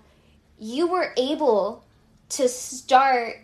[0.58, 1.84] you were able
[2.30, 3.36] to start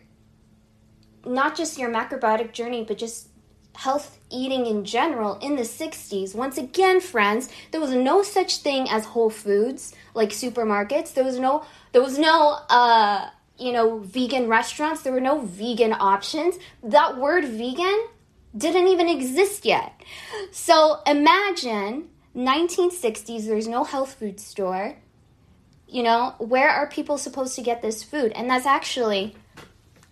[1.25, 3.29] not just your macrobiotic journey, but just
[3.75, 6.35] health eating in general in the 60s.
[6.35, 11.15] Once again, friends, there was no such thing as Whole Foods like supermarkets.
[11.15, 15.03] There was no there was no uh you know vegan restaurants.
[15.03, 16.57] There were no vegan options.
[16.83, 18.07] That word vegan
[18.57, 20.03] didn't even exist yet.
[20.51, 24.97] So imagine 1960s there's no health food store
[25.93, 28.33] you know where are people supposed to get this food?
[28.35, 29.35] And that's actually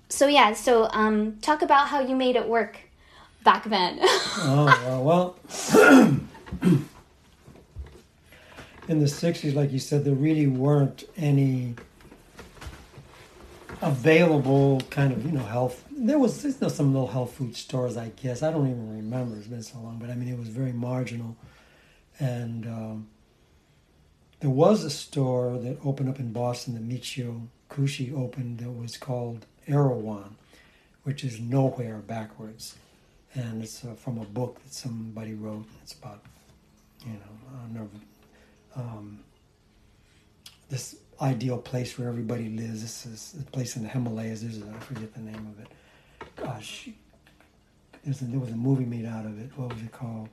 [0.08, 2.78] so yeah so um talk about how you made it work
[3.44, 3.98] back then.
[4.42, 5.36] Oh well
[8.88, 11.74] in the 60s like you said there really weren't any
[13.82, 17.96] available kind of you know health there was you know, some little health food stores
[17.96, 18.42] i guess.
[18.42, 19.36] I don't even remember.
[19.36, 21.36] It's been so long but i mean it was very marginal.
[22.18, 23.08] And um,
[24.40, 28.96] there was a store that opened up in Boston that Michio Kushi opened that was
[28.96, 30.36] called Erewhon,
[31.04, 32.76] which is nowhere backwards.
[33.34, 35.66] And it's uh, from a book that somebody wrote.
[35.82, 36.22] It's about,
[37.06, 37.12] you
[37.74, 37.88] know,
[38.74, 39.20] um,
[40.68, 42.82] this ideal place where everybody lives.
[42.82, 44.42] This is a place in the Himalayas.
[44.42, 45.68] There's a, I forget the name of it.
[46.34, 49.50] Gosh, a, there was a movie made out of it.
[49.56, 50.30] What was it called?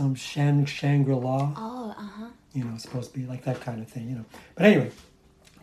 [0.00, 1.52] some Shang Shangri La.
[1.56, 1.79] Oh.
[2.52, 4.08] You know, supposed to be like that kind of thing.
[4.08, 4.90] You know, but anyway,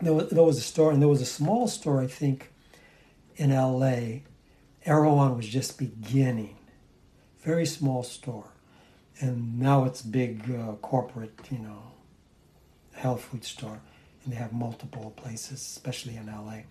[0.02, 2.52] there was, there was a store, and there was a small store, I think,
[3.36, 4.23] in L.A.
[4.86, 6.58] Erewhon was just beginning,
[7.43, 8.52] very small store,
[9.19, 11.91] and now it's big uh, corporate, you know,
[12.93, 13.82] health food store,
[14.23, 16.65] and they have multiple places, especially in L.A.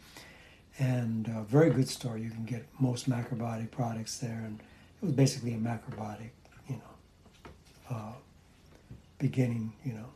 [0.79, 2.18] And a very good store.
[2.18, 6.31] You can get most macrobiotic products there, and it was basically a macrobiotic
[6.68, 8.12] you know, uh,
[9.18, 10.09] beginning, you know,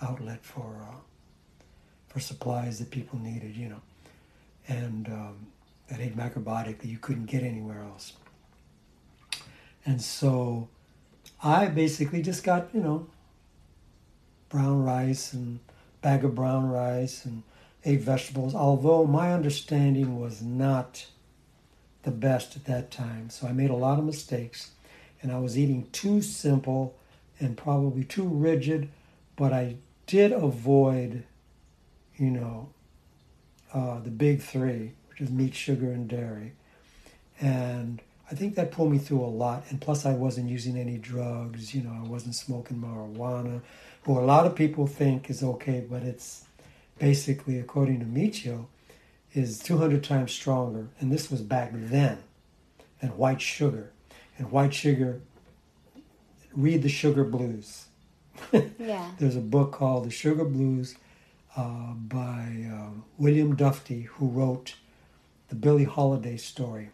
[0.00, 0.96] outlet for uh,
[2.08, 3.80] for supplies that people needed, you know,
[4.68, 5.46] and um,
[5.88, 8.14] that ate macrobiotic that you couldn't get anywhere else.
[9.84, 10.68] And so,
[11.42, 13.06] I basically just got you know
[14.48, 15.60] brown rice and
[16.02, 17.42] bag of brown rice and
[17.84, 18.54] ate vegetables.
[18.54, 21.06] Although my understanding was not
[22.02, 24.72] the best at that time, so I made a lot of mistakes
[25.22, 26.96] and I was eating too simple
[27.42, 28.88] and probably too rigid,
[29.36, 29.76] but I
[30.06, 31.24] did avoid,
[32.16, 32.70] you know,
[33.74, 36.52] uh, the big three, which is meat, sugar, and dairy.
[37.40, 39.64] And I think that pulled me through a lot.
[39.70, 43.60] And plus, I wasn't using any drugs, you know, I wasn't smoking marijuana,
[44.02, 46.44] who a lot of people think is okay, but it's
[46.98, 48.66] basically, according to Michio,
[49.34, 50.88] is 200 times stronger.
[51.00, 52.18] And this was back then
[53.00, 53.90] than white sugar
[54.38, 55.20] and white sugar.
[56.54, 57.86] Read the Sugar Blues.
[58.78, 59.10] yeah.
[59.18, 60.96] There's a book called The Sugar Blues.
[61.56, 64.74] uh, by uh, William Dufty, who wrote
[65.48, 66.90] the Billie Holiday story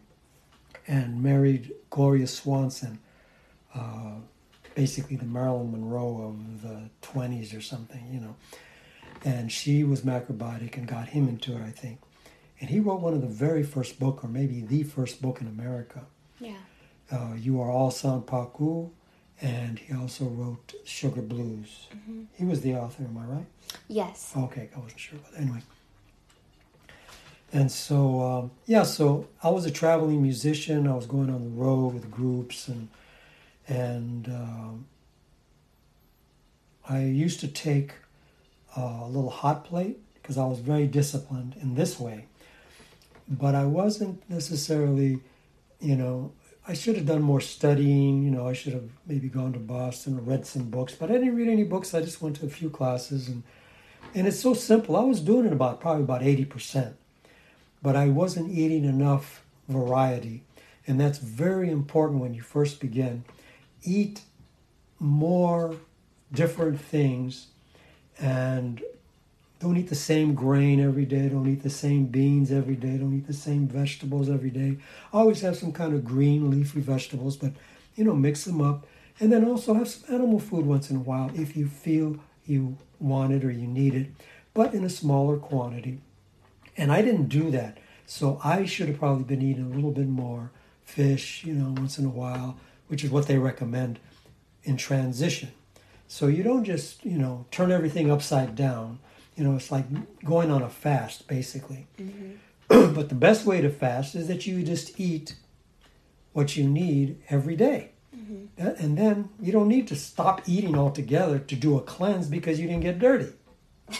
[0.87, 2.99] and married Gloria Swanson,
[3.73, 4.15] uh,
[4.75, 8.35] basically the Marilyn Monroe of the 20s or something, you know.
[9.23, 11.99] And she was macrobiotic and got him into it, I think.
[12.59, 15.47] And he wrote one of the very first book, or maybe the first book in
[15.47, 16.05] America.
[16.39, 16.55] Yeah.
[17.11, 18.89] Uh, you Are All Sanpaku,
[19.41, 21.87] and he also wrote Sugar Blues.
[21.93, 22.23] Mm-hmm.
[22.37, 23.45] He was the author, am I right?
[23.87, 24.33] Yes.
[24.35, 25.61] Okay, I wasn't sure, but anyway.
[27.51, 30.87] And so, um, yeah, so I was a traveling musician.
[30.87, 32.89] I was going on the road with groups, and
[33.67, 34.85] and um,
[36.87, 37.93] I used to take
[38.75, 42.25] a little hot plate because I was very disciplined in this way.
[43.27, 45.19] But I wasn't necessarily,
[45.79, 46.31] you know,
[46.69, 48.21] I should have done more studying.
[48.21, 50.93] You know, I should have maybe gone to Boston or read some books.
[50.93, 51.95] But I didn't read any books.
[51.95, 53.41] I just went to a few classes, and
[54.13, 54.95] and it's so simple.
[54.95, 56.95] I was doing it about probably about eighty percent,
[57.81, 60.43] but I wasn't eating enough variety,
[60.85, 63.23] and that's very important when you first begin.
[63.83, 64.21] Eat
[64.99, 65.75] more
[66.31, 67.47] different things,
[68.19, 68.83] and
[69.59, 71.27] don't eat the same grain every day.
[71.27, 72.97] Don't eat the same beans every day.
[72.97, 74.77] Don't eat the same vegetables every day.
[75.11, 77.51] Always have some kind of green leafy vegetables, but
[77.95, 78.87] you know, mix them up.
[79.19, 82.77] And then also have some animal food once in a while if you feel you
[82.99, 84.07] want it or you need it,
[84.53, 85.99] but in a smaller quantity.
[86.77, 87.77] And I didn't do that.
[88.05, 90.51] So I should have probably been eating a little bit more
[90.83, 92.57] fish, you know, once in a while,
[92.87, 93.99] which is what they recommend
[94.63, 95.51] in transition.
[96.07, 98.99] So you don't just, you know, turn everything upside down
[99.39, 99.85] you know, it's like
[100.25, 101.87] going on a fast, basically.
[101.97, 102.93] Mm-hmm.
[102.93, 105.35] but the best way to fast is that you just eat
[106.33, 107.91] what you need every day.
[108.15, 108.67] Mm-hmm.
[108.83, 112.67] And then you don't need to stop eating altogether to do a cleanse because you
[112.67, 113.31] didn't get dirty.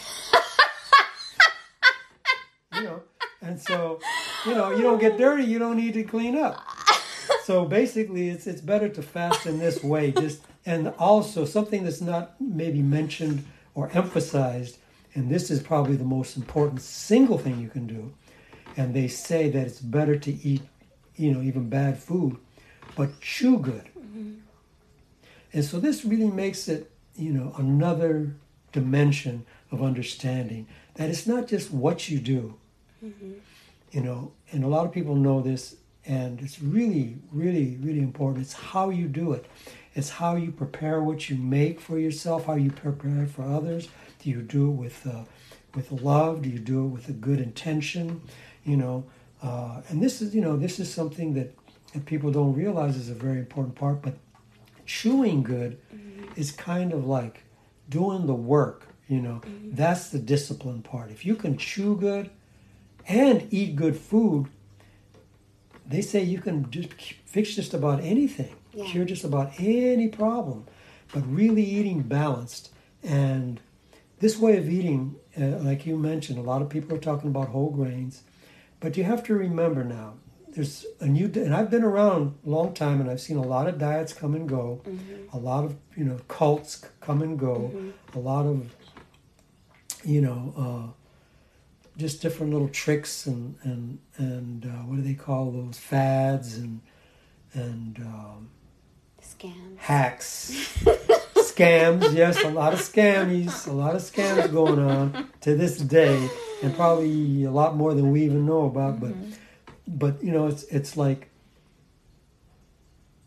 [2.74, 3.00] you know,
[3.40, 3.98] and so,
[4.44, 6.62] you know, you don't get dirty, you don't need to clean up.
[7.44, 10.12] So basically, it's it's better to fast in this way.
[10.12, 14.76] Just and also something that's not maybe mentioned or emphasized
[15.14, 18.12] and this is probably the most important single thing you can do.
[18.76, 20.62] And they say that it's better to eat,
[21.16, 22.36] you know, even bad food,
[22.96, 23.88] but chew good.
[23.98, 24.34] Mm-hmm.
[25.52, 28.34] And so this really makes it, you know, another
[28.72, 32.54] dimension of understanding that it's not just what you do,
[33.04, 33.32] mm-hmm.
[33.90, 38.44] you know, and a lot of people know this, and it's really, really, really important.
[38.44, 39.46] It's how you do it.
[39.94, 43.88] It's how you prepare what you make for yourself, how you prepare it for others,
[44.22, 45.24] do you do it with uh,
[45.74, 46.42] with love?
[46.42, 48.22] Do you do it with a good intention?
[48.64, 49.04] You know,
[49.42, 51.54] uh, and this is you know this is something that,
[51.94, 54.02] that people don't realize is a very important part.
[54.02, 54.16] But
[54.86, 56.24] chewing good mm-hmm.
[56.36, 57.44] is kind of like
[57.88, 58.86] doing the work.
[59.08, 59.74] You know, mm-hmm.
[59.74, 61.10] that's the discipline part.
[61.10, 62.30] If you can chew good
[63.08, 64.48] and eat good food,
[65.86, 66.92] they say you can just
[67.24, 68.84] fix just about anything, yeah.
[68.84, 70.66] cure just about any problem.
[71.12, 72.70] But really eating balanced
[73.02, 73.60] and
[74.20, 77.48] this way of eating, uh, like you mentioned, a lot of people are talking about
[77.48, 78.22] whole grains,
[78.78, 80.14] but you have to remember now.
[80.48, 83.66] There's a new, and I've been around a long time, and I've seen a lot
[83.68, 85.36] of diets come and go, mm-hmm.
[85.36, 88.18] a lot of you know cults come and go, mm-hmm.
[88.18, 88.74] a lot of
[90.04, 91.00] you know uh,
[91.96, 96.80] just different little tricks and and and uh, what do they call those fads and
[97.54, 98.50] and um,
[99.22, 100.84] scams hacks
[101.60, 106.28] scams, yes, a lot of scammies, a lot of scams going on to this day,
[106.62, 109.00] and probably a lot more than we even know about.
[109.00, 109.32] But, mm-hmm.
[109.86, 111.30] but you know, it's it's like,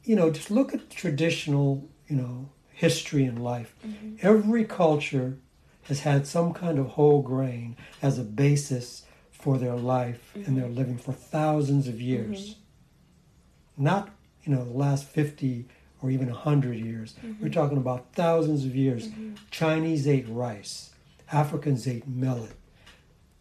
[0.03, 3.75] you know, just look at traditional, you know, history and life.
[3.85, 4.15] Mm-hmm.
[4.21, 5.37] Every culture
[5.83, 10.47] has had some kind of whole grain as a basis for their life mm-hmm.
[10.47, 12.39] and their living for thousands of years.
[12.39, 13.83] Mm-hmm.
[13.83, 14.09] Not,
[14.43, 15.67] you know, the last fifty
[16.03, 17.15] or even 100 years.
[17.25, 17.41] Mm-hmm.
[17.41, 19.07] We're talking about thousands of years.
[19.07, 19.35] Mm-hmm.
[19.49, 20.91] Chinese ate rice,
[21.31, 22.51] Africans ate millet,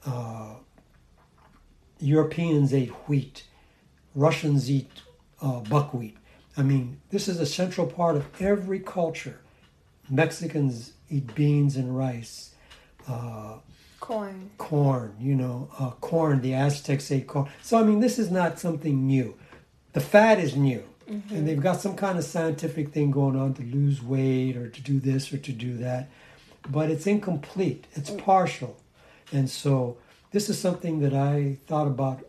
[0.06, 0.54] uh,
[1.98, 3.44] Europeans ate wheat,
[4.14, 4.90] Russians eat
[5.40, 6.16] uh, buckwheat.
[6.56, 9.40] I mean, this is a central part of every culture.
[10.08, 12.54] Mexicans eat beans and rice.
[13.08, 13.56] Uh,
[13.98, 14.50] corn.
[14.58, 16.42] Corn, you know, uh, corn.
[16.42, 17.48] The Aztecs ate corn.
[17.62, 19.36] So, I mean, this is not something new.
[19.94, 20.84] The fat is new.
[21.12, 21.34] Mm-hmm.
[21.34, 24.80] And they've got some kind of scientific thing going on to lose weight or to
[24.80, 26.08] do this or to do that.
[26.68, 28.18] But it's incomplete, it's mm.
[28.18, 28.76] partial.
[29.32, 29.98] And so
[30.30, 32.26] this is something that I thought about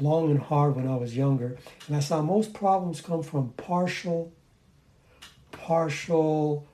[0.00, 1.56] long and hard when I was younger.
[1.86, 4.32] And I saw most problems come from partial,
[5.52, 6.66] partial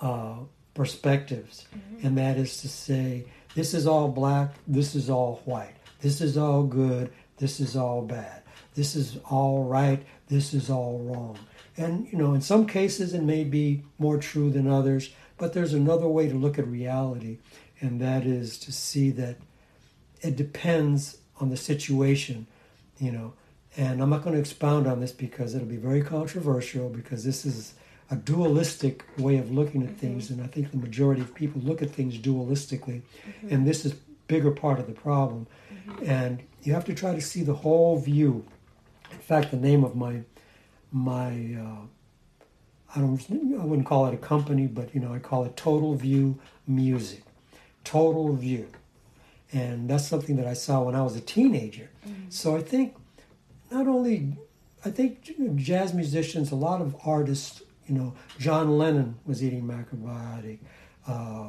[0.00, 0.36] uh,
[0.74, 1.66] perspectives,
[2.02, 6.38] and that is to say, this is all black, this is all white, this is
[6.38, 8.42] all good, this is all bad,
[8.78, 11.36] this is all right, this is all wrong.
[11.76, 15.74] And, you know, in some cases it may be more true than others, but there's
[15.74, 17.38] another way to look at reality,
[17.80, 19.36] and that is to see that
[20.20, 22.46] it depends on the situation,
[23.00, 23.32] you know.
[23.76, 27.44] And I'm not going to expound on this because it'll be very controversial because this
[27.44, 27.74] is
[28.12, 30.40] a dualistic way of looking at things, mm-hmm.
[30.40, 33.48] and I think the majority of people look at things dualistically, mm-hmm.
[33.52, 33.94] and this is
[34.28, 35.48] bigger part of the problem.
[35.72, 36.10] Mm-hmm.
[36.10, 38.44] And you have to try to see the whole view.
[39.28, 40.22] In fact, the name of my
[40.90, 41.84] my uh,
[42.96, 43.20] I don't
[43.60, 47.22] I wouldn't call it a company, but you know I call it Total View Music.
[47.84, 48.68] Total View,
[49.52, 51.90] and that's something that I saw when I was a teenager.
[52.30, 52.96] So I think
[53.70, 54.32] not only
[54.82, 60.60] I think jazz musicians, a lot of artists, you know, John Lennon was eating macrobiotic.
[61.06, 61.48] Uh,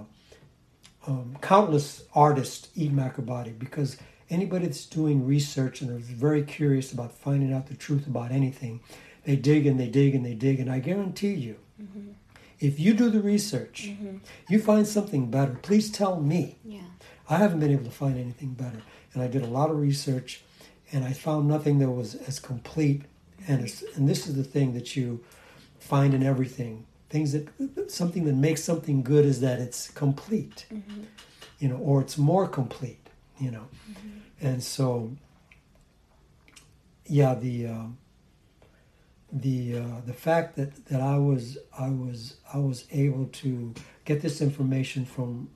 [1.07, 3.95] um, countless artists eat macrobiotic because
[4.29, 8.81] anybody that's doing research and is very curious about finding out the truth about anything,
[9.25, 12.11] they dig and they dig and they dig, and I guarantee you, mm-hmm.
[12.59, 14.17] if you do the research, mm-hmm.
[14.49, 15.57] you find something better.
[15.61, 16.57] Please tell me.
[16.63, 16.81] Yeah.
[17.29, 18.81] I haven't been able to find anything better,
[19.13, 20.41] and I did a lot of research,
[20.91, 23.03] and I found nothing that was as complete.
[23.47, 25.23] And as, and this is the thing that you
[25.79, 26.85] find in everything.
[27.09, 27.47] Things that
[27.87, 31.03] something that makes something good is that it's complete, mm-hmm.
[31.59, 33.07] you know, or it's more complete,
[33.39, 33.67] you know.
[34.41, 35.11] And so,
[37.05, 37.85] yeah, the uh,
[39.31, 43.73] the uh, the fact that, that I was I was I was able to
[44.05, 45.49] get this information from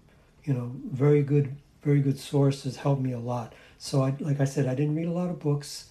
[0.44, 3.54] you know very good very good sources helped me a lot.
[3.78, 5.90] So I like I said I didn't read a lot of books,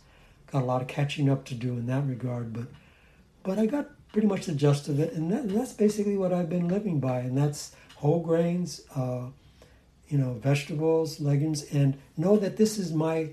[0.51, 2.67] got a lot of catching up to do in that regard, but
[3.43, 6.33] but I got pretty much the gist of it, and, that, and that's basically what
[6.33, 9.27] I've been living by, and that's whole grains, uh,
[10.13, 13.31] you know, vegetables, legumes, and know that this is my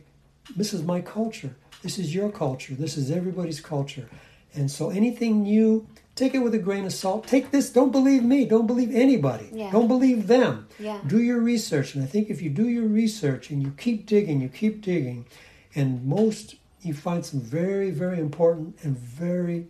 [0.55, 1.53] this is my culture.
[1.83, 2.73] This is your culture.
[2.73, 4.09] This is everybody's culture.
[4.55, 7.27] And so anything new, take it with a grain of salt.
[7.27, 9.49] Take this, don't believe me, don't believe anybody.
[9.51, 9.71] Yeah.
[9.71, 10.67] Don't believe them.
[10.79, 10.99] Yeah.
[11.05, 11.93] Do your research.
[11.93, 15.27] And I think if you do your research and you keep digging, you keep digging,
[15.75, 19.67] and most you find some very, very important and very,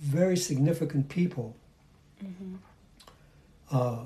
[0.00, 1.56] very significant people
[3.70, 4.04] uh,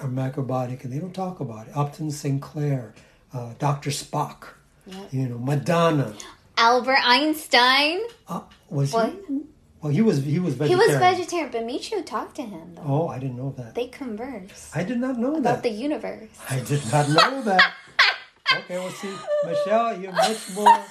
[0.00, 1.76] are macrobiotic, and they don't talk about it.
[1.76, 2.94] Upton Sinclair,
[3.32, 3.90] uh, Dr.
[3.90, 4.48] Spock,
[4.86, 5.12] Yep.
[5.12, 6.14] you know, Madonna.
[6.56, 8.00] Albert Einstein.
[8.26, 8.40] Uh,
[8.70, 9.14] was What?
[9.28, 9.40] he?
[9.80, 10.24] Well, he was.
[10.24, 10.88] He was He vegetarian.
[10.88, 12.82] was vegetarian, but Michio talked to him though.
[12.84, 13.74] Oh, I didn't know that.
[13.76, 15.50] They converse I did not know about that.
[15.50, 16.28] About the universe.
[16.50, 17.72] I did not know that.
[18.56, 19.12] okay, well, see,
[19.44, 20.84] Michelle, you're much more,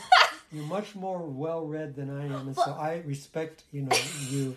[0.53, 3.97] you're much more well read than I am, and so I respect, you know,
[4.29, 4.55] you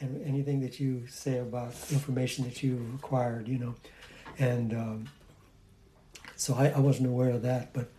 [0.00, 3.74] and anything that you say about information that you acquired, you know,
[4.38, 5.08] and um,
[6.36, 7.90] so I, I wasn't aware of that, but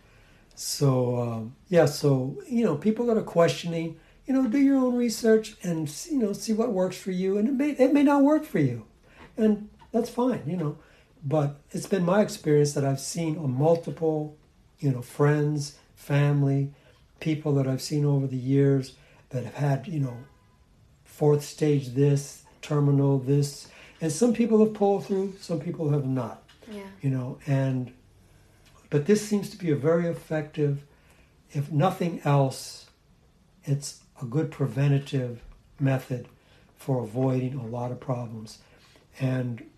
[0.54, 4.96] so um, yeah, so you know, people that are questioning, you know, do your own
[4.96, 8.22] research and you know, see what works for you, and it may it may not
[8.22, 8.86] work for you,
[9.36, 10.78] and that's fine, you know.
[11.24, 14.36] But it's been my experience that I've seen on multiple,
[14.78, 16.72] you know, friends, family,
[17.20, 18.94] people that I've seen over the years
[19.30, 20.16] that have had, you know,
[21.20, 23.68] fourth stage this, terminal this,
[24.00, 26.42] and some people have pulled through, some people have not.
[26.72, 26.82] Yeah.
[27.00, 27.92] you know and
[28.90, 30.84] but this seems to be a very effective
[31.50, 32.86] if nothing else
[33.64, 35.42] it's a good preventative
[35.80, 36.28] method
[36.76, 38.58] for avoiding a lot of problems.
[39.18, 39.68] And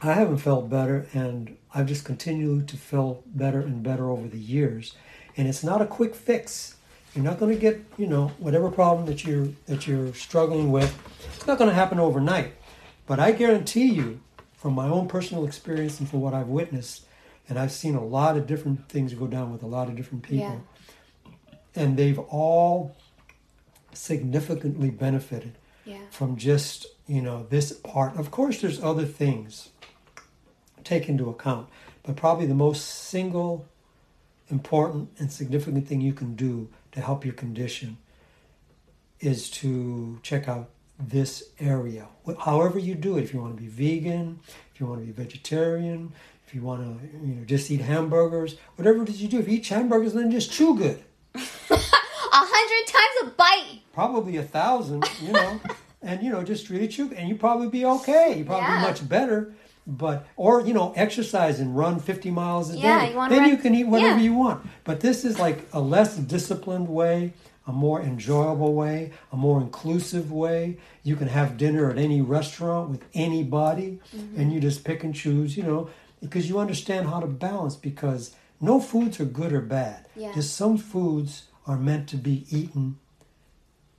[0.00, 4.44] i haven't felt better and i've just continued to feel better and better over the
[4.56, 4.94] years.
[5.36, 6.76] And it's not a quick fix
[7.14, 10.92] you're not going to get you know whatever problem that you're that you're struggling with
[11.36, 12.52] it's not going to happen overnight
[13.06, 14.20] but i guarantee you
[14.62, 17.04] from my own personal experience and from what I've witnessed,
[17.48, 20.22] and I've seen a lot of different things go down with a lot of different
[20.22, 20.62] people,
[21.74, 22.94] and they've all
[23.92, 25.98] significantly benefited Yeah.
[26.10, 28.16] from just you know this part.
[28.16, 29.70] Of course, there's other things
[30.84, 31.68] take into account,
[32.04, 33.66] but probably the most single
[34.48, 37.96] important and significant thing you can do to help your condition
[39.20, 42.06] is to check out this area.
[42.40, 44.40] However you do it, if you want to be vegan,
[44.74, 46.12] if you want to be vegetarian,
[46.46, 49.38] if you want to you know just eat hamburgers, whatever it is you do.
[49.38, 51.02] If you eat hamburgers, then just chew good.
[51.34, 53.80] A hundred times a bite.
[53.92, 55.60] Probably a thousand, you know,
[56.02, 58.38] and you know just really chew, and you probably be okay.
[58.38, 58.80] You probably Yeah.
[58.80, 59.54] be much better.
[59.86, 63.12] But or you know exercise and run 50 miles a Yeah, day.
[63.12, 64.24] you then run- you can eat whatever yeah.
[64.24, 64.66] you want.
[64.84, 67.32] But this is like a less disciplined way
[67.66, 70.78] a more enjoyable way, a more inclusive way.
[71.02, 74.40] You can have dinner at any restaurant with anybody, mm-hmm.
[74.40, 75.88] and you just pick and choose, you know,
[76.20, 77.76] because you understand how to balance.
[77.76, 80.06] Because no foods are good or bad.
[80.16, 80.32] Yeah.
[80.34, 82.98] Just some foods are meant to be eaten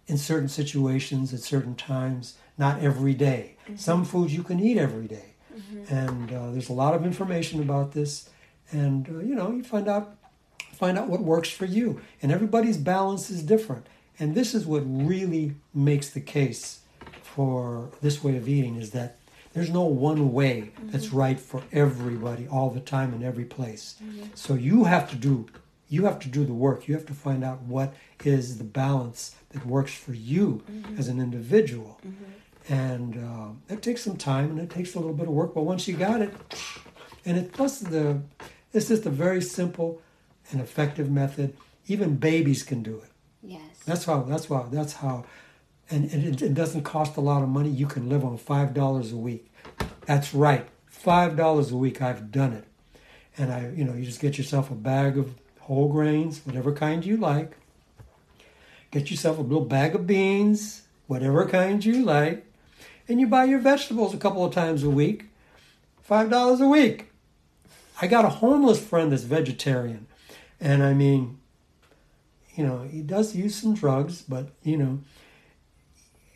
[0.08, 3.56] in certain situations at certain times, not every day.
[3.64, 3.78] Mm-hmm.
[3.78, 5.33] Some foods you can eat every day.
[5.56, 5.93] Mm-hmm.
[5.93, 8.30] And uh, there's a lot of information about this,
[8.72, 10.16] and uh, you know you find out
[10.74, 12.01] find out what works for you.
[12.22, 13.88] And everybody's balance is different.
[14.20, 16.82] And this is what really makes the case
[17.22, 19.18] for this way of eating is that
[19.54, 21.18] there's no one way that's mm-hmm.
[21.18, 23.95] right for everybody all the time in every place.
[24.04, 24.24] Mm-hmm.
[24.36, 25.47] So you have to do
[25.89, 26.88] you have to do the work.
[26.88, 27.93] You have to find out what
[28.24, 30.64] is the balance that works for you
[30.97, 31.99] as an individual.
[32.70, 35.64] And uh, it takes some time and it takes a little bit of work, but
[35.64, 36.34] once you got it,
[37.26, 38.22] and it plus the
[38.74, 40.01] it's just a very simple
[40.51, 41.55] and effective method.
[41.88, 43.11] Even babies can do it.
[43.41, 43.61] Yes.
[43.86, 44.24] That's how.
[44.24, 44.66] That's why.
[44.72, 45.26] That's how.
[45.89, 47.70] And, and it, it doesn't cost a lot of money.
[47.70, 49.51] You can live on five dollars a week.
[50.05, 52.01] That's right, five dollars a week.
[52.01, 52.66] I've done it,
[53.38, 57.05] and I, you know, you just get yourself a bag of whole grains, whatever kind
[57.05, 57.57] you like.
[58.91, 62.45] Get yourself a little bag of beans, whatever kind you like,
[63.08, 65.26] and you buy your vegetables a couple of times a week.
[66.01, 67.10] Five dollars a week.
[68.01, 70.08] I got a homeless friend that's vegetarian,
[70.60, 71.39] and I mean,
[72.56, 74.99] you know, he does use some drugs, but you know,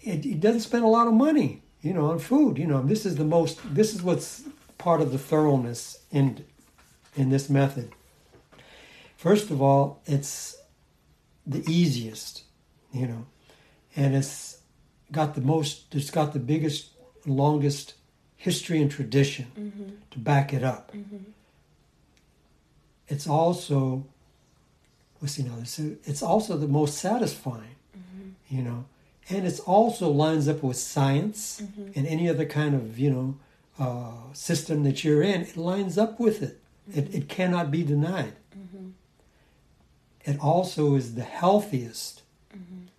[0.01, 2.57] it, he doesn't spend a lot of money, you know, on food.
[2.57, 3.59] You know, this is the most.
[3.73, 4.43] This is what's
[4.77, 6.45] part of the thoroughness in
[7.15, 7.91] in this method.
[9.17, 10.55] First of all, it's
[11.45, 12.43] the easiest,
[12.93, 13.25] you know,
[13.95, 14.56] and it's
[15.11, 15.93] got the most.
[15.95, 16.89] It's got the biggest,
[17.25, 17.93] longest
[18.35, 19.89] history and tradition mm-hmm.
[20.11, 20.91] to back it up.
[20.91, 21.17] Mm-hmm.
[23.07, 24.05] It's also
[25.21, 25.55] let's see now.
[25.61, 28.29] It's, it's also the most satisfying, mm-hmm.
[28.55, 28.85] you know,
[29.29, 31.61] and it's also lines up with science
[31.95, 33.37] and any other kind of you know
[33.79, 35.41] uh, system that you're in.
[35.41, 36.59] It lines up with it.
[36.93, 38.33] It, it cannot be denied.
[40.27, 42.21] It also is the healthiest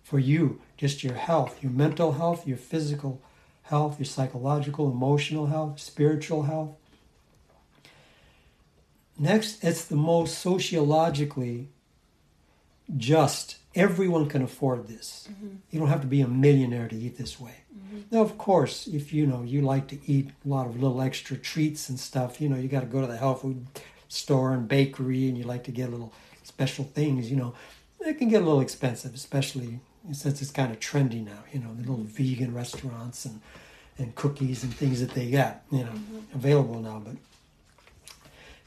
[0.01, 3.21] for you, just your health, your mental health, your physical
[3.63, 6.69] health, your psychological, emotional health, spiritual health.
[9.17, 11.67] Next, it's the most sociologically
[12.95, 13.57] just.
[13.75, 15.27] Everyone can afford this.
[15.29, 15.55] Mm-hmm.
[15.69, 17.55] You don't have to be a millionaire to eat this way.
[17.77, 18.15] Mm-hmm.
[18.15, 21.35] Now, of course, if you know you like to eat a lot of little extra
[21.35, 23.67] treats and stuff, you know you got to go to the health food
[24.07, 26.13] store and bakery, and you like to get little
[26.43, 27.29] special things.
[27.29, 27.53] You know,
[27.99, 29.81] it can get a little expensive, especially
[30.11, 31.43] since it's kind of trendy now.
[31.51, 33.41] You know, the little vegan restaurants and
[33.97, 36.35] and cookies and things that they got, you know, mm-hmm.
[36.35, 37.01] available now.
[37.03, 37.15] But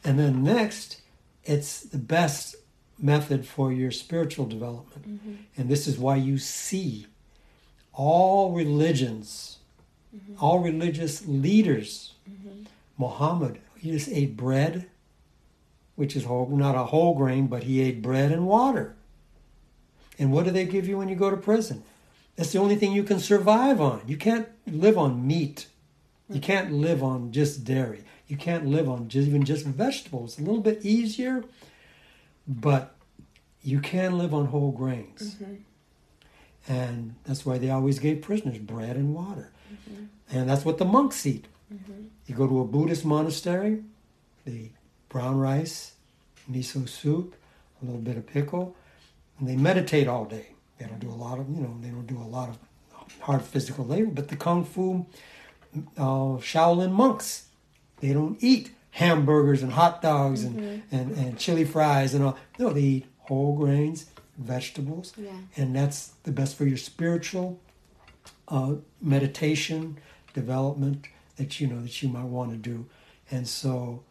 [0.04, 1.00] and then next,
[1.44, 2.56] it's the best
[2.98, 5.08] method for your spiritual development.
[5.08, 5.34] Mm-hmm.
[5.56, 7.06] And this is why you see
[7.92, 9.58] all religions,
[10.14, 10.42] mm-hmm.
[10.42, 12.14] all religious leaders.
[12.98, 14.86] Muhammad, he just ate bread,
[15.96, 18.94] which is whole, not a whole grain, but he ate bread and water.
[20.18, 21.82] And what do they give you when you go to prison?
[22.36, 24.02] That's the only thing you can survive on.
[24.06, 25.66] You can't live on meat.
[26.28, 28.04] You can't live on just dairy.
[28.26, 30.38] You can't live on just even just vegetables.
[30.38, 31.44] A little bit easier,
[32.48, 32.94] but
[33.62, 35.34] you can live on whole grains.
[35.34, 35.54] Mm-hmm.
[36.68, 39.50] And that's why they always gave prisoners bread and water.
[39.72, 40.04] Mm-hmm.
[40.38, 41.46] And that's what the monks eat.
[41.72, 42.04] Mm-hmm.
[42.26, 43.82] You go to a Buddhist monastery,
[44.46, 44.72] they eat
[45.08, 45.92] brown rice,
[46.50, 47.34] miso soup,
[47.82, 48.74] a little bit of pickle,
[49.42, 50.46] and they meditate all day.
[50.78, 52.58] They don't do a lot of, you know, they don't do a lot of
[53.22, 55.04] hard physical labor, but the Kung Fu
[55.98, 57.46] uh, Shaolin monks,
[57.98, 62.38] they don't eat hamburgers and hot dogs and, and, and chili fries and all.
[62.56, 64.06] No, they eat whole grains,
[64.38, 65.30] vegetables, Yeah.
[65.56, 67.58] and that's the best for your spiritual
[68.46, 69.98] uh, meditation
[70.34, 72.86] development that you know that you might want to do.
[73.28, 74.04] And so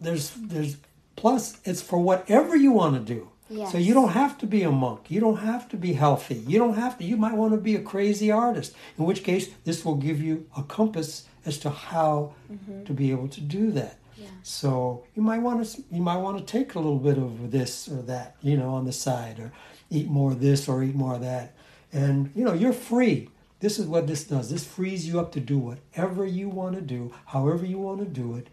[0.00, 0.76] there's there's
[1.16, 3.28] plus it's for whatever you want to do.
[3.70, 5.10] So you don't have to be a monk.
[5.10, 6.36] You don't have to be healthy.
[6.46, 7.04] You don't have to.
[7.04, 8.74] You might want to be a crazy artist.
[8.96, 12.84] In which case, this will give you a compass as to how mm-hmm.
[12.84, 13.98] to be able to do that.
[14.16, 14.28] Yeah.
[14.42, 17.88] So you might want to you might want to take a little bit of this
[17.88, 19.52] or that, you know, on the side, or
[19.90, 21.54] eat more of this or eat more of that,
[21.92, 23.28] and you know you're free.
[23.60, 24.50] This is what this does.
[24.50, 28.06] This frees you up to do whatever you want to do, however you want to
[28.06, 28.48] do it.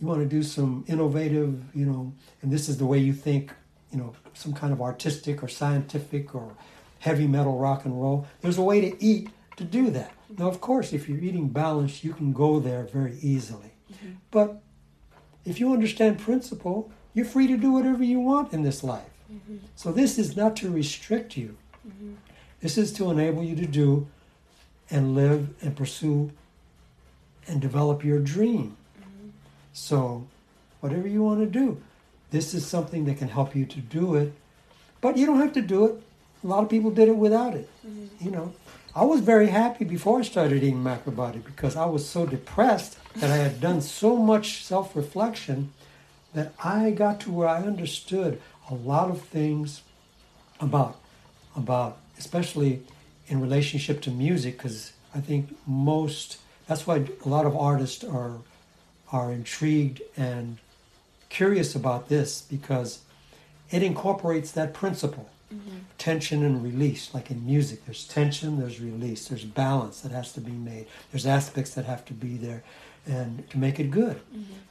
[0.00, 3.52] You want to do some innovative, you know, and this is the way you think,
[3.92, 6.54] you know, some kind of artistic or scientific or
[7.00, 8.26] heavy metal rock and roll.
[8.40, 10.12] There's a way to eat to do that.
[10.38, 13.72] Now, of course, if you're eating balanced, you can go there very easily.
[13.92, 14.12] Mm-hmm.
[14.30, 14.60] But
[15.44, 19.08] if you understand principle, you're free to do whatever you want in this life.
[19.32, 19.58] Mm-hmm.
[19.76, 21.56] So this is not to restrict you.
[21.86, 22.14] Mm-hmm.
[22.60, 24.08] This is to enable you to do
[24.90, 26.32] and live and pursue
[27.46, 28.76] and develop your dream.
[29.72, 30.26] So,
[30.80, 31.82] whatever you want to do,
[32.36, 34.30] this is something that can help you to do it.
[35.00, 36.02] But you don't have to do it.
[36.44, 37.66] A lot of people did it without it.
[37.86, 38.24] Mm-hmm.
[38.24, 38.52] You know,
[38.94, 43.30] I was very happy before I started eating macrobiotic because I was so depressed that
[43.30, 45.72] I had done so much self reflection
[46.34, 48.38] that I got to where I understood
[48.70, 49.80] a lot of things
[50.60, 51.00] about
[51.56, 52.82] about especially
[53.28, 58.34] in relationship to music because I think most that's why a lot of artists are
[59.10, 60.58] are intrigued and
[61.28, 63.00] curious about this because
[63.70, 65.28] it incorporates that principle
[65.98, 67.14] tension and release.
[67.14, 69.28] Like in music there's tension there's release.
[69.28, 70.86] There's balance that has to be made.
[71.10, 72.62] There's aspects that have to be there
[73.06, 74.20] and to make it good.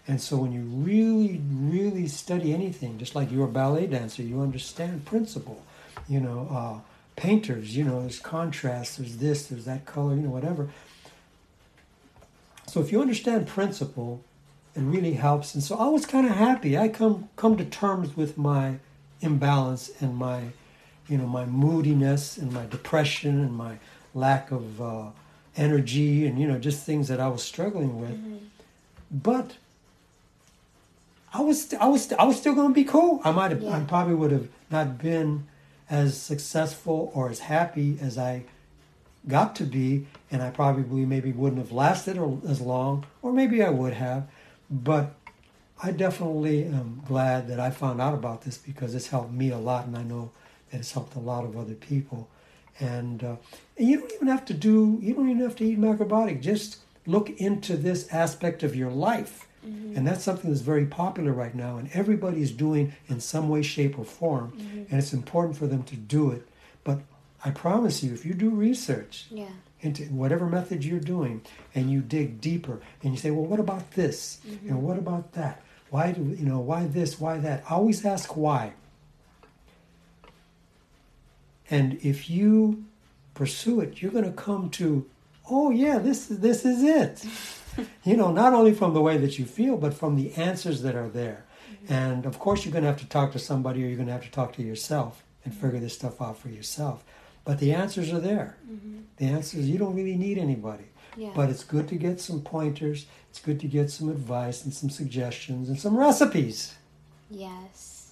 [0.07, 4.41] And so when you really really study anything just like you're a ballet dancer you
[4.41, 5.63] understand principle.
[6.07, 6.79] You know uh,
[7.15, 10.69] painters you know there's contrast there's this there's that color you know whatever.
[12.67, 14.23] So if you understand principle
[14.75, 15.55] it really helps.
[15.55, 16.77] And so i was kind of happy.
[16.77, 18.79] I come come to terms with my
[19.21, 20.41] imbalance and my
[21.07, 23.77] you know my moodiness and my depression and my
[24.13, 25.05] lack of uh,
[25.55, 28.19] energy and you know just things that i was struggling with.
[29.11, 29.55] But
[31.33, 33.21] i was i was i was still going to be cool.
[33.23, 35.47] I might have i probably would have not been
[35.89, 38.43] as successful or as happy as i
[39.27, 43.63] got to be and i probably maybe wouldn't have lasted or, as long or maybe
[43.63, 44.27] i would have
[44.69, 45.15] but
[45.83, 49.57] i definitely am glad that i found out about this because it's helped me a
[49.57, 50.31] lot and i know
[50.71, 52.27] that it's helped a lot of other people.
[52.79, 53.35] And, uh,
[53.77, 56.79] and you don't even have to do you don't even have to eat macrobiotic just
[57.05, 59.47] look into this aspect of your life.
[59.63, 63.97] And that's something that's very popular right now and everybody's doing in some way shape
[63.97, 64.53] or form
[64.89, 66.47] and it's important for them to do it.
[66.83, 66.99] But
[67.43, 69.55] i promise you if you do research Yeah.
[69.85, 71.41] Into whatever method you're doing
[71.73, 74.39] and you dig deeper and you say well what about this?
[74.47, 74.69] Mm-hmm.
[74.69, 75.61] And what about that?
[75.89, 77.19] Why do you know why this?
[77.19, 77.63] Why that?
[77.69, 78.73] Always ask why.
[81.69, 82.85] And if you
[83.33, 85.05] pursue it you're going to come to
[85.49, 87.25] oh yeah this is this is it.
[88.05, 90.95] You know not only from the way that you feel but from the answers that
[90.95, 91.43] are there.
[91.69, 91.93] Mm-hmm.
[91.93, 94.13] And of course you're going to have to talk to somebody or you're going to
[94.13, 97.03] have to talk to yourself and figure this stuff out for yourself
[97.45, 98.57] but the answers are there
[99.17, 100.85] the answers you don't really need anybody
[101.15, 101.31] Yeah.
[101.35, 104.89] but it's good to get some pointers it's good to get some advice and some
[104.89, 106.75] suggestions and some recipes
[107.29, 108.11] Yes.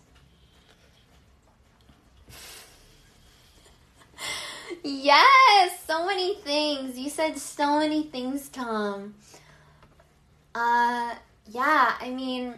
[4.83, 6.97] yes, so many things.
[6.97, 9.15] You said so many things, Tom.
[10.55, 11.15] Uh
[11.49, 12.55] yeah, I mean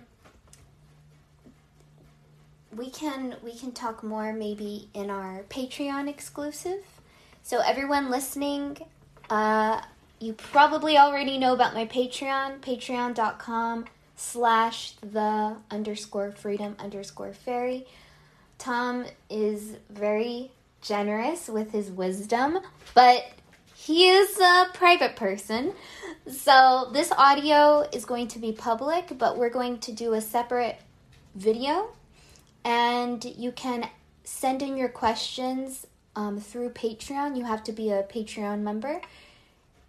[2.76, 6.84] we can we can talk more maybe in our Patreon exclusive.
[7.44, 8.78] So everyone listening,
[9.30, 9.82] uh
[10.20, 17.86] you probably already know about my Patreon, patreon.com slash the underscore freedom underscore fairy.
[18.58, 20.52] Tom is very
[20.82, 22.60] generous with his wisdom,
[22.94, 23.26] but
[23.76, 25.74] he is a private person.
[26.28, 30.78] So this audio is going to be public, but we're going to do a separate
[31.36, 31.90] video.
[32.66, 33.88] And you can
[34.26, 37.38] send in your questions um, through Patreon.
[37.38, 39.00] You have to be a Patreon member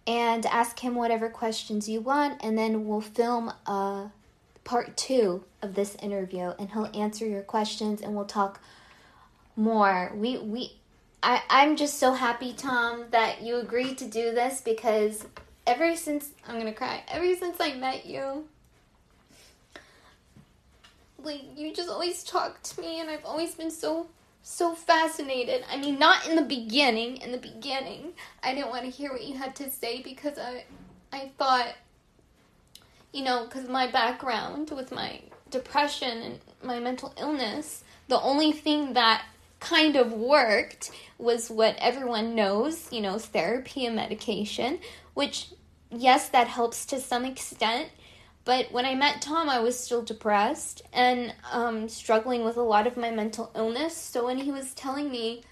[0.05, 4.09] and ask him whatever questions you want, and then we'll film a
[4.63, 8.61] part two of this interview, and he'll answer your questions, and we'll talk
[9.57, 10.13] more.
[10.15, 10.73] We we,
[11.21, 15.25] I I'm just so happy, Tom, that you agreed to do this because
[15.65, 17.03] ever since I'm gonna cry.
[17.09, 18.47] Ever since I met you.
[21.27, 24.07] Like you just always talk to me and I've always been so
[24.43, 25.65] so fascinated.
[25.69, 27.17] I mean, not in the beginning.
[27.17, 30.63] In the beginning, I didn't want to hear what you had to say because I,
[31.11, 31.73] I thought,
[33.11, 35.19] you know, because my background with my
[35.51, 39.25] depression and my mental illness, the only thing that
[39.59, 44.79] kind of worked was what everyone knows, you know, therapy and medication,
[45.13, 45.49] which,
[45.91, 47.89] yes, that helps to some extent.
[48.47, 52.87] But when I met Tom, I was still depressed and um, struggling with a lot
[52.87, 53.93] of my mental illness.
[53.97, 55.43] So when he was telling me,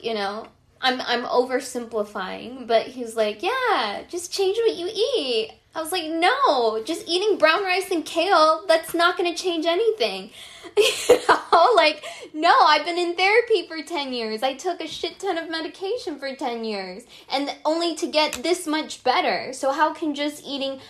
[0.00, 0.48] you know,
[0.80, 5.92] I'm I'm oversimplifying, but he was like, "Yeah, just change what you eat." I was
[5.92, 10.30] like, "No, just eating brown rice and kale, that's not going to change anything."
[10.76, 12.04] you know, like,
[12.34, 14.42] "No, I've been in therapy for 10 years.
[14.42, 18.66] I took a shit ton of medication for 10 years and only to get this
[18.66, 19.52] much better.
[19.52, 20.80] So how can just eating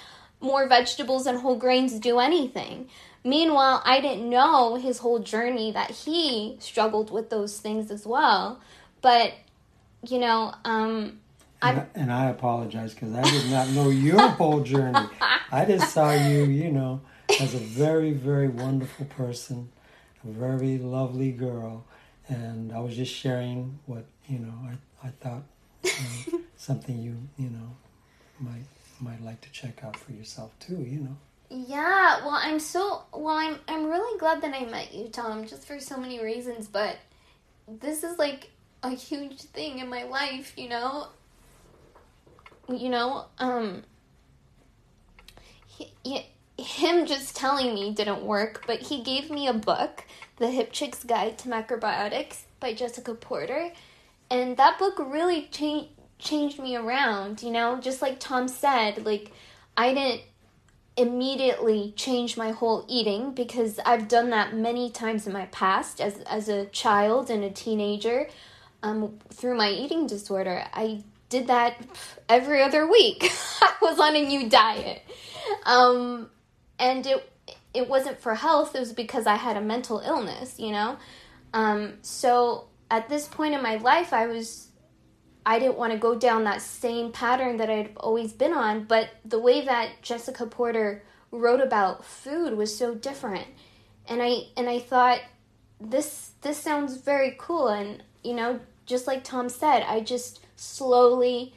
[0.41, 2.89] more vegetables and whole grains do anything?"
[3.25, 8.61] Meanwhile, I didn't know his whole journey that he struggled with those things as well.
[9.03, 9.35] But,
[10.09, 11.21] you know, um,
[11.61, 15.09] and, I, and I apologize because I did not know your whole journey.
[15.51, 17.01] I just saw you, you know,
[17.41, 19.69] as a very, very wonderful person,
[20.25, 21.85] a very lovely girl,
[22.29, 24.55] and I was just sharing what you know.
[24.65, 25.43] I I thought
[25.83, 25.91] you
[26.33, 27.77] know, something you you know
[28.41, 28.65] might
[29.01, 30.77] might like to check out for yourself too.
[30.77, 31.17] You know.
[31.51, 33.37] Yeah, well, I'm so well.
[33.37, 36.69] I'm I'm really glad that I met you, Tom, just for so many reasons.
[36.69, 36.97] But
[37.67, 38.51] this is like
[38.83, 41.09] a huge thing in my life, you know.
[42.69, 43.83] You know, um,
[45.67, 46.27] he, he,
[46.59, 50.05] him just telling me didn't work, but he gave me a book,
[50.37, 53.73] The Hip Chick's Guide to Macrobiotics by Jessica Porter,
[54.31, 55.89] and that book really changed
[56.19, 57.43] changed me around.
[57.43, 59.33] You know, just like Tom said, like
[59.77, 60.23] I didn't
[60.97, 66.21] immediately change my whole eating because I've done that many times in my past as
[66.23, 68.29] as a child and a teenager
[68.83, 70.65] um, through my eating disorder.
[70.73, 71.77] I did that
[72.29, 73.31] every other week.
[73.63, 75.03] I was on a new diet.
[75.65, 76.31] Um,
[76.79, 77.33] and it
[77.75, 80.97] it wasn't for health, it was because I had a mental illness, you know?
[81.53, 84.68] Um, so at this point in my life I was
[85.49, 89.09] I didn't want to go down that same pattern that I'd always been on, but
[89.25, 93.47] the way that Jessica Porter wrote about food was so different.
[94.07, 95.21] And I and I thought
[95.81, 101.55] this this sounds very cool and you know, just like Tom said, I just slowly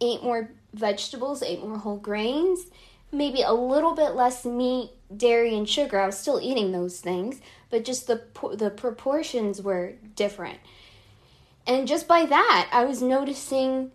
[0.00, 2.68] ate more vegetables, ate more whole grains,
[3.12, 6.00] maybe a little bit less meat, dairy and sugar.
[6.00, 8.22] I was still eating those things, but just the
[8.54, 10.58] the proportions were different.
[11.66, 13.90] And just by that, I was noticing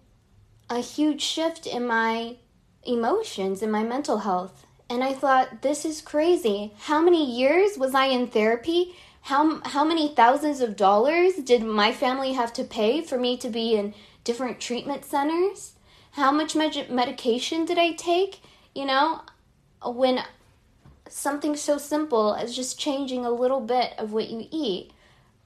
[0.70, 2.38] a huge shift in my
[2.84, 4.66] emotions and my mental health.
[4.90, 6.74] And I thought, this is crazy.
[6.80, 8.96] How many years was I in therapy?
[9.22, 13.50] How, how many thousands of dollars did my family have to pay for me to
[13.50, 13.94] be in
[14.24, 15.74] different treatment centers?
[16.12, 18.42] How much med- medication did I take?
[18.74, 19.22] You know,
[19.86, 20.24] when
[21.08, 24.92] something so simple as just changing a little bit of what you eat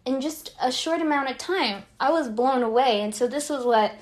[0.06, 3.02] in just a short amount of time, I was blown away.
[3.02, 3.94] And so this was what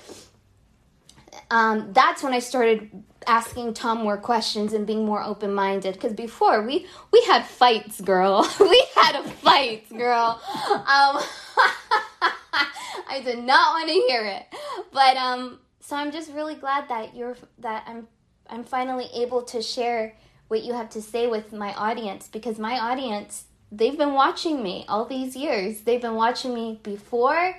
[1.50, 2.90] um, that's when I started
[3.26, 5.94] asking Tom more questions and being more open minded.
[5.94, 8.48] Because before we we had fights, girl.
[8.60, 10.40] we had a fight, girl.
[10.42, 11.22] Um,
[13.08, 14.46] I did not want to hear it,
[14.92, 18.08] but um, so I'm just really glad that you're that I'm
[18.48, 20.16] I'm finally able to share
[20.48, 24.84] what you have to say with my audience because my audience they've been watching me
[24.88, 25.80] all these years.
[25.80, 27.56] They've been watching me before,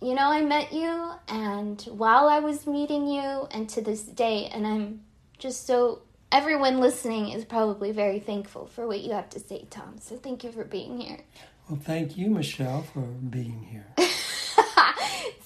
[0.00, 4.50] you know, I met you, and while I was meeting you, and to this day.
[4.52, 5.02] And I'm
[5.38, 6.00] just so,
[6.32, 9.96] everyone listening is probably very thankful for what you have to say, Tom.
[10.00, 11.20] So thank you for being here.
[11.68, 13.86] Well, thank you, Michelle, for being here.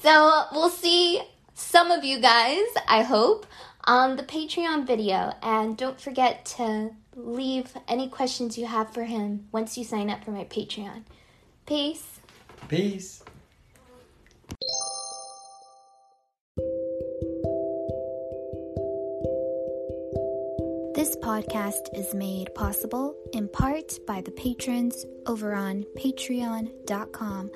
[0.01, 1.21] so we'll see
[1.55, 3.47] some of you guys, I hope,
[3.85, 5.35] on the Patreon video.
[5.43, 10.25] And don't forget to leave any questions you have for him once you sign up
[10.25, 11.03] for my Patreon.
[11.67, 12.21] Peace.
[12.69, 13.23] Peace.
[20.95, 27.51] This podcast is made possible in part by the patrons over on patreon.com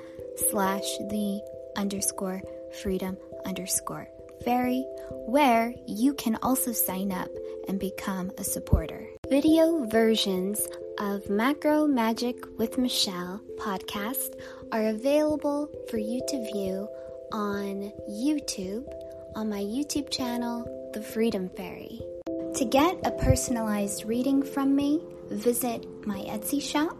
[0.51, 1.41] slash the
[1.75, 2.41] underscore
[2.83, 4.07] freedom underscore
[4.43, 4.85] fairy,
[5.25, 7.29] where you can also sign up
[7.67, 9.08] and become a supporter.
[9.29, 10.67] Video versions
[10.97, 14.33] of Macro Magic with Michelle podcast
[14.71, 16.87] are available for you to view
[17.31, 18.91] on YouTube
[19.35, 22.01] on my YouTube channel, The Freedom Fairy.
[22.55, 24.99] To get a personalized reading from me,
[25.29, 26.97] visit my Etsy shop,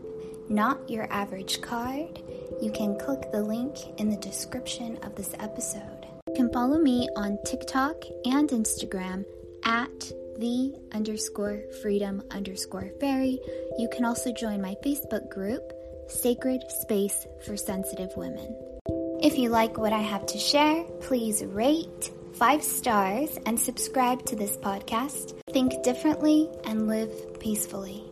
[0.50, 2.22] Not Your Average Card.
[2.62, 6.06] You can click the link in the description of this episode.
[6.28, 9.26] You can follow me on TikTok and Instagram
[9.64, 13.40] at the underscore freedom underscore fairy.
[13.78, 15.74] You can also join my Facebook group,
[16.08, 18.56] Sacred Space for Sensitive Women.
[19.22, 24.36] If you like what I have to share, please rate five stars and subscribe to
[24.38, 25.38] this podcast.
[25.52, 28.10] Think differently and live peacefully.